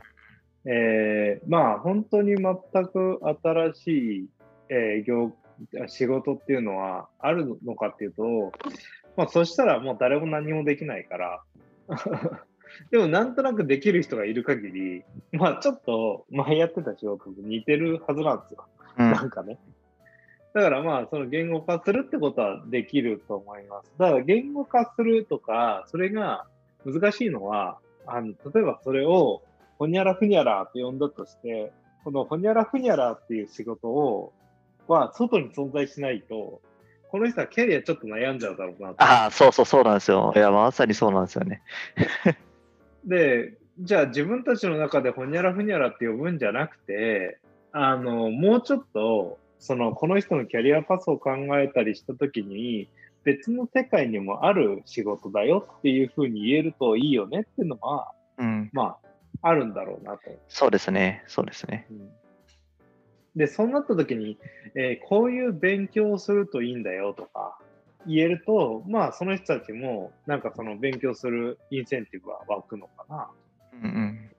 [0.64, 4.28] えーまあ本当に全く新しい、
[4.68, 5.32] えー業
[5.88, 8.52] 仕事っていうのはあるのかっていうと、
[9.16, 11.42] まあそしたらもう誰も何もできないから、
[12.90, 18.64] でもなんとなくできる人がいる限り、まあちょっと前やってた仕事と似てるはずなんですよ。
[18.98, 19.10] うん。
[19.10, 19.58] なんかね。
[20.54, 23.92] だからまあ、その言語化するってことはできると思います。
[23.98, 26.46] だから言語化するとか、それが
[26.84, 29.42] 難しいのは、あの例えばそれを、
[29.78, 31.72] ほにゃらふにゃらって呼んだとして、
[32.02, 34.32] このほにゃらふにゃらっていう仕事を、
[34.88, 36.60] は外に存在しないと、
[37.10, 39.02] この人はキャリアちょっと悩んじゃうだろうなと。
[39.02, 40.32] ああ、そうそうそうなんですよ。
[40.34, 41.62] いや、まさにそうなんですよね。
[43.08, 47.40] で、じゃあ自分たちの中でほにゃらふにゃらって呼ぶんじゃなくて、
[47.72, 52.88] あの、もうちょっと、その、この人のキャリアパスを考えたりしたときに、
[53.24, 58.70] 別の世界にもある仕事だよっていうふうに言えるといいよねっていうのは、うん。
[58.72, 58.98] ま
[59.42, 60.20] あ、あるんだろうなと。
[60.48, 61.24] そうですね。
[61.26, 61.86] そうですね。
[61.90, 62.10] うん
[63.36, 64.36] で、そうなったときに、
[64.74, 67.58] えーこういう勉強をするといいんだよとか
[68.08, 73.28] 言えると、まあ、その人たちも、なんかその勉強するインセンティブは湧くのかな
[73.72, 74.30] うんうん。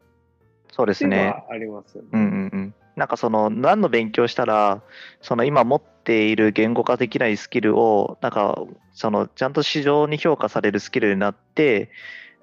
[0.72, 1.28] そうですね。
[1.28, 2.10] はありますよね。
[2.14, 2.76] うんうんうん。
[2.96, 4.82] なんかその何の勉強したら、
[5.22, 8.62] その今持っている言語化できないスキルを、なんか
[8.92, 11.92] そのちゃんと市場に評価されるスキルになって、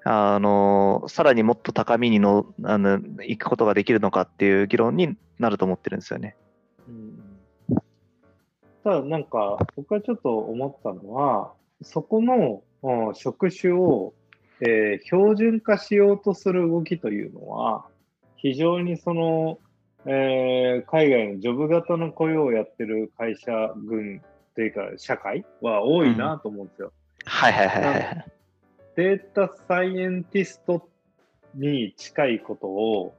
[0.03, 6.37] あのさらにもっと高みにのあの行くことができるのかっていう議論になると思ってるんですよね。
[8.91, 14.13] うんただなんか僕はちょっと思ったのはそこのうん職種を、
[14.61, 17.85] えー標準化しようとする動きというのは
[18.37, 19.59] 非常にその、
[20.05, 24.21] えー海外のジョブ型の雇用をやってる会社群
[24.55, 26.91] というか社会は多いなと思うんですよ。
[27.25, 28.25] はいはいはいはい。
[28.95, 30.89] データサイエンティスト
[31.53, 33.13] に近いことを、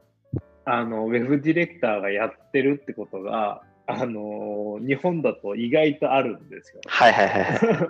[0.65, 6.81] あの、ウェブディレクターがやってるってことが、あの、日本だと意外とあるんですよ。
[6.85, 7.89] はいはいはいはい。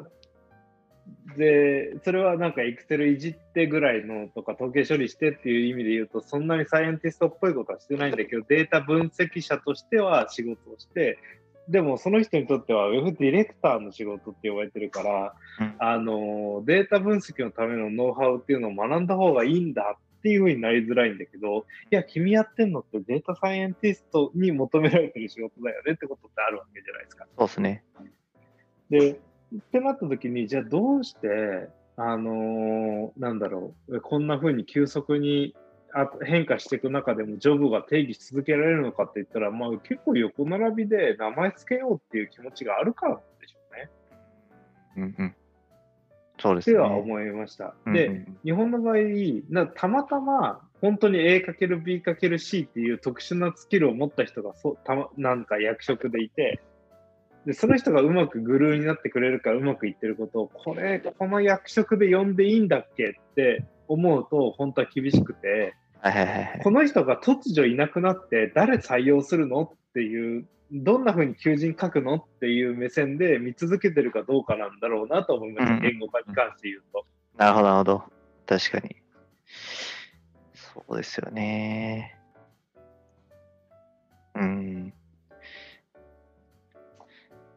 [1.38, 11.20] で、それはなんか Excel いじってぐらいのとか統計処理してっていう意味で言うと、そんなにサイエンティストっぽいことはしてないんだけど、データ分析者としては仕事をして、
[11.68, 27.26] でもその人にとっては Web ディレクターの仕事って呼ばれてるから、うんあの、データ分析のためのノウハウっていうのを学んだ方がいいんだっていうふうになりづらいんだけど、いや、君やってんのってデータサイエンティストに求められてる仕事だよねってことってあるわけじゃないですか。
[27.38, 27.84] そうですね。
[28.90, 29.18] で、っ
[29.72, 35.56] てなった時に、じゃあどうして、あのーなんだろう、こんな風に急速に
[35.94, 43.90] あ変化していく中でもジョブが定義し続けられるのかって言ったら、まあ結構横並びで名前つけようっていう気持ちがあるからでしょうね。
[44.98, 45.36] うんうん。
[46.40, 46.78] そうですね。
[46.78, 47.76] は思いました。
[47.86, 48.96] うんで、うん日本の場合、
[49.50, 56.62] なたまたま本当に A×B×C っていう特殊なスキルを持った人がそうた、ま、なんか役職でいて、
[57.46, 66.62] でその人がうまくグルーになってくれるからうまくいってることを、これ、この役職で呼んでいいんだっけって思うと、本当は厳しくて、はいはいはいはい。
[66.64, 77.06] この人が突如いなくなって、誰採用するのっていう、どんな風に求人書くのっていう目線で見続けてるかどうかなんだろうなと思いました、うん言語化に関して言うと。
[77.38, 78.04] なるほど、なるほど。
[78.46, 78.96] 確かに。
[80.54, 82.18] そうですよね。
[84.36, 84.94] うん。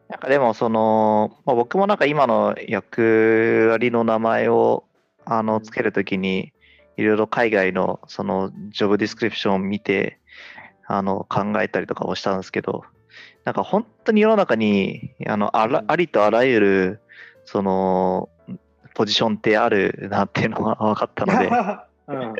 [0.09, 4.85] なんかでも、その、まあ、僕もなんか今の役割の名前を
[5.25, 6.53] あのつけるときに、
[6.97, 10.19] いろいろ海外のそのジョブディスクリプションを見て、
[10.85, 12.83] あの考えたりとかもしたんですけど、
[13.45, 17.01] なんか本当に世の中にあのあらありとあらゆる
[17.45, 18.29] その
[18.93, 21.49] ポジションってあるなっていうのが 分かったので、
[22.07, 22.33] うん。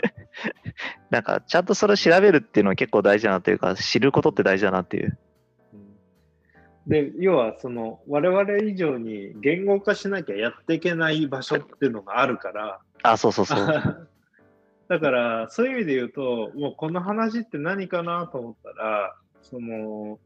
[1.09, 5.17] なんかちゃんとそれを調べるっていうのは結構大事だなというか、知ることって大事だなっていう。
[6.87, 13.57] で、要はその我々以上に言語化しなきゃやっていけない場所っていうのがあるから、あ、そうそうそう。
[14.89, 20.19] だからそういう意味で言うと、もうこの話って何かなと思ったら、その、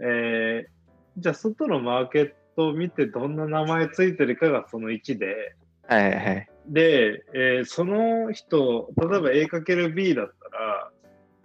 [0.00, 0.72] えー
[1.18, 5.54] じゃあ外のマーケットを見てどんな名前ついてるかがその1で、
[5.86, 6.48] はいはいはい。
[6.68, 10.90] で、えーその人、例えば A×B だったら、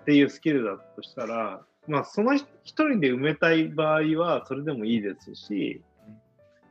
[0.02, 5.82] っていうスキルだとしたら、まあ、その一人で埋めたい場合はそれでもいいですし、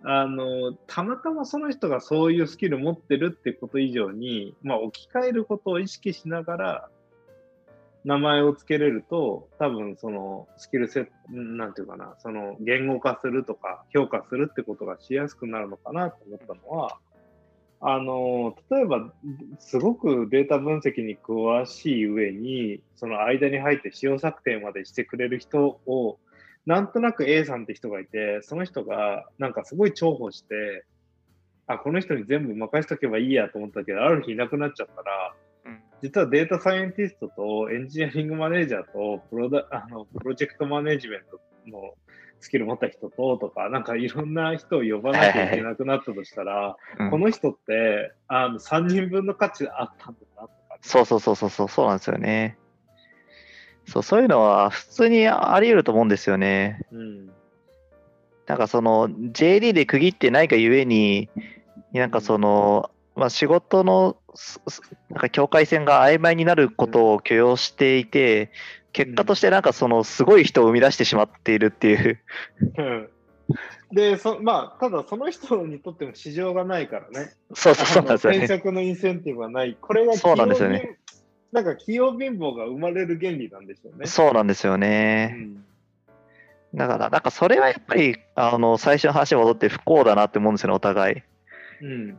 [0.03, 6.89] あのたまたまその人がそういうスキル持ってるってこと以上に、まあ、置き換えることを意識しながら
[8.07, 16.99] 名前を付けれると多分そのスキルセットなんていうかなその言語化するとか評価するってことがしやすくなるのかなと思ったのは
[17.81, 19.13] あの例えば
[19.59, 26.21] すごくデータ分析に詳しい上にその間に入って使用策定までしてくれる人を
[26.65, 30.85] なんとなく A さんって人がいてその人がなんかすごい重宝して
[31.67, 35.35] あこの人に全部任せとけばいいやと思ったけどある日いなくなっちゃったら
[36.07, 41.95] 実はデータサイエンティストとエンジニアリングマネージャーとプロダ あのプロジェクトマネジメントの
[42.39, 46.77] スキル持った人ととか、なんかいろんな人を呼ばなきゃいけなくなったとしたら、
[47.11, 52.57] この人ってあの3人分の価値あったんだなとか、ね、そうそうそうそう、そうなんですよね。
[53.87, 56.83] そうそういうのは普通にあり得ると思うんですよね。
[56.93, 57.27] うん、
[58.47, 61.29] なんかその JD で区切ってないがゆえに、
[61.93, 64.19] なんかその、まあ、仕事の
[65.11, 68.51] なんか境界線が曖昧になることを許容していて、
[68.93, 72.21] 結果としてなんかそのすごい人を生み出してしまっているっていう。
[72.79, 73.09] うん、
[73.93, 77.33] でそ、まあ、ただその人にとっても市場がないからね。
[77.55, 78.39] そうそうそうなんですよね。
[78.39, 79.77] 転職のインセンティブがない。
[79.81, 80.99] これがそうなんですよね。
[81.53, 84.07] なんか企業貧乏が生まれる原理なんでしょうね。
[84.07, 85.35] そうなんですよね。
[85.37, 85.65] うん、
[86.75, 91.23] だから、なんかそれはやっぱり、あの、最初の話に戻って不幸だなって思うんですよね、お互い。
[91.83, 92.19] うん。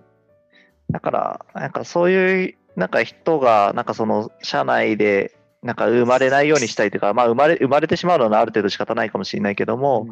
[0.90, 10.08] だから、なんかそういう、なんか人が、なんかその、社内でなんか生まれないようにしたいというか、まあ、生まれ生まれてしまうのはある程度仕方ないかもしれないけども、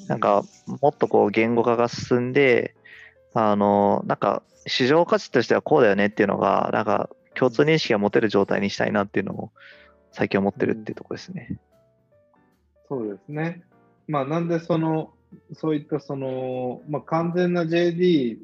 [0.00, 0.44] うん、なんか
[0.80, 2.74] もっとこう言語化が進んで、
[3.32, 9.50] あのなんか市場価値としてはこうだよねっていうのが、なんか共通認識が持てる状態にしたいなっていうのを
[10.12, 11.58] 最近思ってるっていうところですね。
[12.88, 13.62] そうですね。
[14.08, 15.12] まあ、なんでその、
[15.54, 18.38] そういったその、まあ、完全な JD、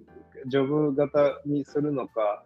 [0.47, 2.43] ジョブ型にするのか、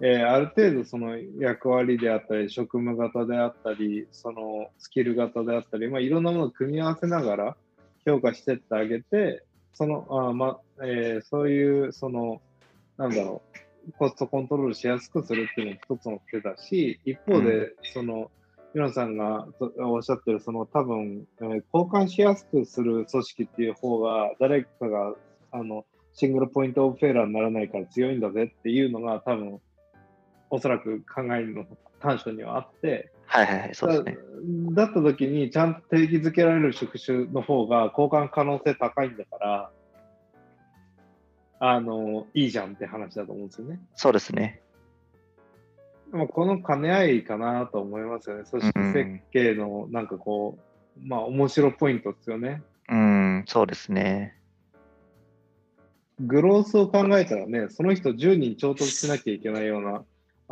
[0.00, 7.56] えー、ある程度その役割であったり、職務型であったり、そのスキル型であったり、まあ、いろんなものを組み合わせながら
[8.04, 9.44] 評価してってあげて、
[9.74, 12.40] そのあまえー、そういうその、
[12.96, 13.42] なんだろ
[13.88, 18.30] う、コストコントロールしやすくするっていうのも一つの手だし、一方で、その、
[18.74, 19.46] ユノさんが
[19.78, 25.14] おっしゃってる、その多分、えー、交換しやすくする組織っていう方が、誰かが
[25.50, 25.84] あの
[26.14, 29.60] シングルポイントオブフェーラーにならないから強いんだぜっていうのが多分
[30.50, 31.66] おそらく考えの
[32.00, 34.18] 短所にはあって、はいはいはい、そうですね。
[34.74, 39.70] だった時に、ちゃんと定義づけられる職種の方が交換可能性高いんだから、
[41.60, 43.80] あの、いいじゃんって話だと思うんですよね。
[43.94, 44.60] そうですね。
[46.10, 48.44] まあ、この兼ね合いかなと思いますよね。
[48.50, 50.58] 組織設計のなんかこ
[50.98, 52.62] う、うん、まあ面白ポイントですよね。
[52.90, 54.36] うん、そうですね。
[56.20, 60.04] グロースを考えたらね、その人10人調達しなきゃいけないような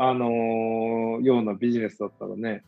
[0.02, 2.62] あのー、ようなビジネスだったらね、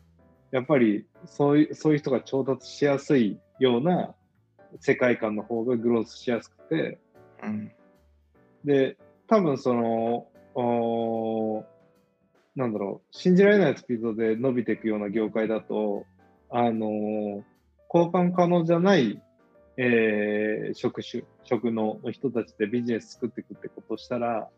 [0.51, 4.13] やっぱりそういうそういう人が調達しやすいような
[4.79, 6.99] 世界観の方がグロースしやすくて、
[7.41, 7.71] うん、
[8.63, 10.27] で、多分その、
[12.55, 16.05] なんだろう、信じられないスピードで伸びていくような業界だと、
[16.51, 17.43] あのー、
[17.91, 19.19] 交換可能じゃない、
[19.77, 24.49] えー、職種、職の人たちでビジネス作っていくってことをしたら、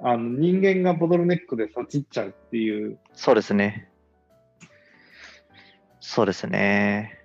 [0.00, 2.98] あの人間がボトルネックで立ちっちゃうっていう。
[3.12, 3.90] そうですね。
[6.00, 7.18] そうですね。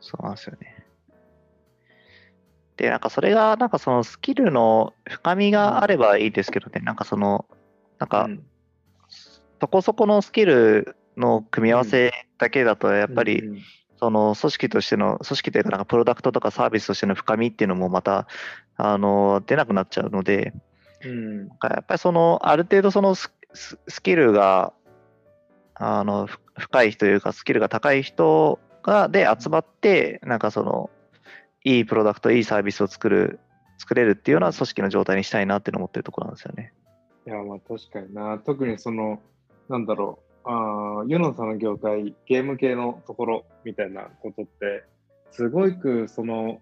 [0.00, 0.86] そうなんですよね。
[2.76, 7.46] で、なんかそれが、なんかそのスキルの深みがあればいいですけどね、なんかその、
[7.98, 8.28] なんか、
[9.60, 13.62] そこそこのスキルの組み合わせだけだと、やっぱり、
[14.04, 18.26] その組織としての、組織というか、なんかプロダクトとかサービスとしての深みっていうのもまた、
[18.76, 20.52] あの、出なくなっちゃうので、
[21.04, 23.30] うん、やっぱりそのある程度そのス
[24.02, 24.72] キルが
[25.74, 30.90] あの深い人というかスキルが高い人がで集まってなんかその
[31.64, 33.40] いいプロダクトいいサービスを作る
[33.78, 36.72] 作れるっていうような組織の状態にしたいなって思ってるところなんですよね。
[37.26, 38.38] いやまあ確かにな。
[38.38, 39.20] 特にその
[39.68, 44.84] なんだろうあ世のさんの業界ゲーム系のところみたいなことって
[45.30, 46.60] すごくその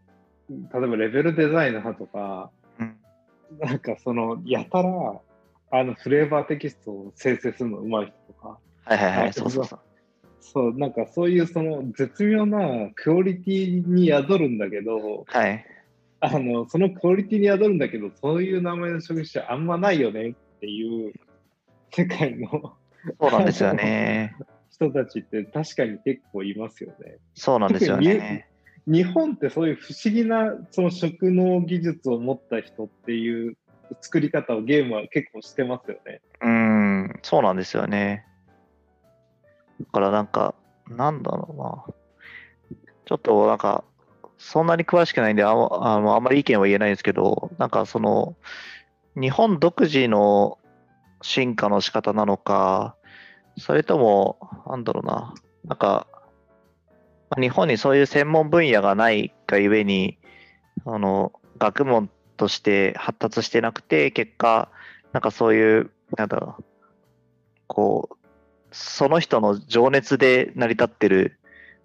[0.49, 2.51] 例えばレベルデザイナーとか
[3.59, 5.21] なんかその、やたら、
[5.71, 8.59] あの、フレーバーテキストを生成するのうまい人とか。
[8.85, 9.81] はいはいはい、そうそうそう。
[10.41, 15.65] そう、なんかそういうその絶妙なクオリティに宿るんだけど、はい。
[16.21, 21.13] あの、そのクオリティに宿るんだけど、そういう名前の職種あんまないよねっていう
[21.91, 22.75] 世界の
[23.21, 24.37] そうなんですよね。
[24.71, 27.19] 人たちって確かに結構いますよね。
[27.35, 28.49] そうなんですよね。
[28.87, 33.57] 日本ってそういう不思議なその職能技術を持った人っていう
[34.01, 36.21] 作り方をゲームは結構してますよね。
[36.41, 38.25] うん、そうなんですよね。
[39.81, 40.55] だからなんか、
[40.89, 41.85] なんだろうな。
[43.05, 43.85] ちょっとなんか、
[44.39, 45.53] そんなに詳しくないんで、ああ
[46.01, 48.37] のあんまり意見は言えないんですけど、なんかその、
[49.15, 50.59] 日本独自の
[51.23, 52.97] 進化の仕方なのか、
[53.59, 55.35] それとも、なんだろうな、
[55.65, 56.07] なんか、
[57.31, 60.19] まあ日本にそういう専門分野がないがゆえに、
[60.85, 64.71] あの、学問として発達してなくて、結果、
[65.13, 66.65] なんかそういう、なんだろう、
[67.67, 68.17] こう、
[68.73, 71.39] その人の情熱で成り立ってる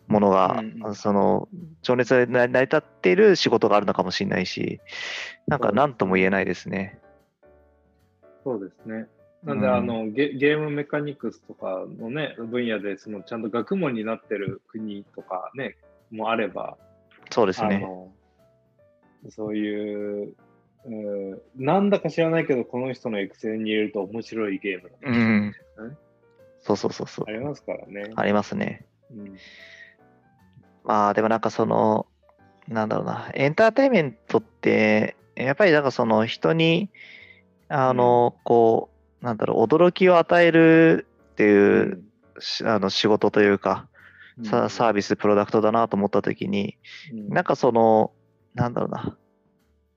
[0.07, 1.49] ものが、うんうんその、
[1.81, 4.79] 情熱で成り立っている仕事があるのかもしれないし、
[5.47, 6.97] なんか何とも言えないですね。
[8.43, 9.07] そうですね。
[9.47, 15.77] なんで、うんあのゲゲームメカニクスとかのね分野でそのちゃんと学問になってる国とかね
[16.11, 16.77] もあれば、
[17.29, 17.87] そうですね。
[19.29, 20.35] そういう、
[20.85, 25.53] うん、なんだか知らないけどこの人のエクセルに入れると面白いゲームだうん。
[26.59, 27.31] そうそうそうそうあ。
[27.31, 28.11] りますからね。
[28.15, 28.85] ありますね。
[29.11, 29.37] うん
[30.83, 32.07] まあでもなんかその、
[32.69, 36.89] なんだろうな、エンターテインメントって、やっぱりなんかその人に、
[37.67, 42.03] あの、こう、なんだろう、驚きを与えるっていう、
[42.39, 43.87] しあの仕事というか、
[44.43, 46.77] ササービス、プロダクトだなと思ったときに、
[47.11, 48.11] うんなんかその、
[48.53, 49.17] なんだろうな、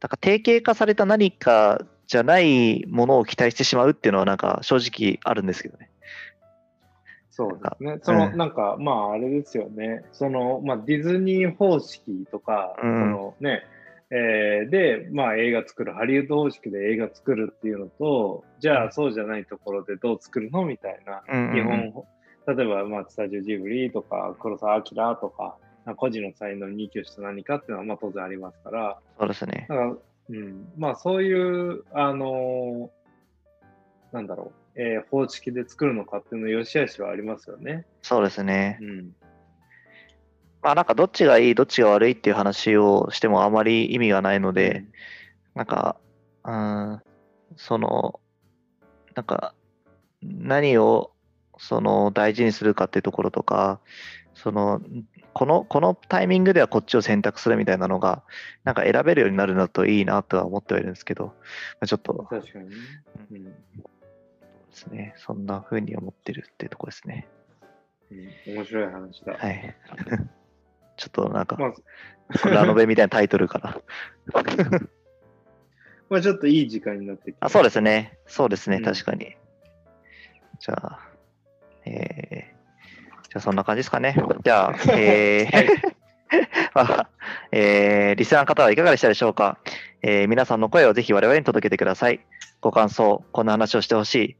[0.00, 5.90] なんか定型化された何かじゃないものを期待してしまうっていうのはなんか正直あるんですけどね。
[7.30, 7.98] そうですね。
[8.02, 10.04] その、うんなんか、まあ、あれですよね。
[10.12, 13.62] その、まあ、ディズニー方式とか、うんそのね、
[14.12, 25.56] えーで、まあ、映画作る、ハリウッド方式で映画作るっていうのと、じゃあ、そうじゃないところでどう作るのみたいな、うんうんうん日本、例えば、まあ、スタジオジブリとか、黒澤明とか、
[25.96, 29.66] 個人の才能に居した何かっていうのは、まあ、当然ありますから、そうですね。
[29.68, 29.96] だから、
[30.30, 33.00] うん、まあそういう、あのー
[34.12, 37.86] なんだろう、えー方式で作るのかっていうの良し悪しはありますよね。
[38.02, 38.78] そうですね。
[38.80, 39.14] うん。
[40.62, 44.84] まあなんかどっちがいい、どっちが悪いっていう話をしてもあまり意味がないので、
[45.54, 45.96] なんか、
[46.44, 47.02] うん、
[47.56, 48.20] その、
[49.14, 49.54] なんか、
[50.22, 51.12] 何を、
[51.58, 53.80] その、大事にするかっていうところとか、
[54.34, 54.80] その、
[55.32, 58.22] この、このタイミングではこっちを選択するみたいなのが、
[58.64, 61.32] なんか選べるようになるのだといいなとは思ってはいるんですけど、ま
[61.80, 62.76] あ、ちょっと、確かにね。
[63.30, 63.44] うん。
[63.44, 63.52] で
[64.72, 67.28] すね、そんな風に思ってるっていうところですね。
[68.10, 69.34] うん、面白い話だ。
[69.34, 69.76] はい。
[71.00, 71.72] ちょっとなんか、ま
[72.44, 73.80] あ、ラノベみたいなタイトルかな。
[76.10, 77.46] まあちょっといい時間になってきた。
[77.46, 78.18] あ、そうですね。
[78.26, 79.34] そうですね、うん確かに。
[80.58, 80.98] じゃあ、
[81.86, 84.14] えー、じゃあそんな感じですかね。
[84.44, 85.68] じゃあ、 えーはい
[86.74, 87.08] まあ
[87.50, 89.58] えーリスナーの方はいかがでしたでしょうか、
[90.02, 92.20] えー皆さんの声をぜひ我々に届けてください。
[92.60, 94.36] ご感想、こんな話をしてほしい、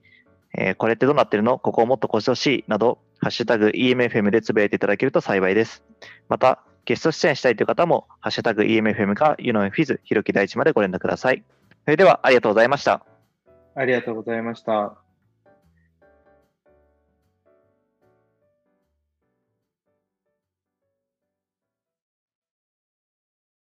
[0.58, 1.58] えーこれってどうなってるの？
[1.58, 5.84] ここをもっとこうしてほしいなど、ハッシュタグ EMFM でつぶやいていただけると幸いです。
[6.28, 11.44] また、ゲスト出演したいという方も、ハッシュタグ EMFM か、ユノンフィズ、ひろき大地までご連絡ください。
[11.84, 13.04] それでは、ありがとうございました。
[13.74, 14.96] ありがとうございました。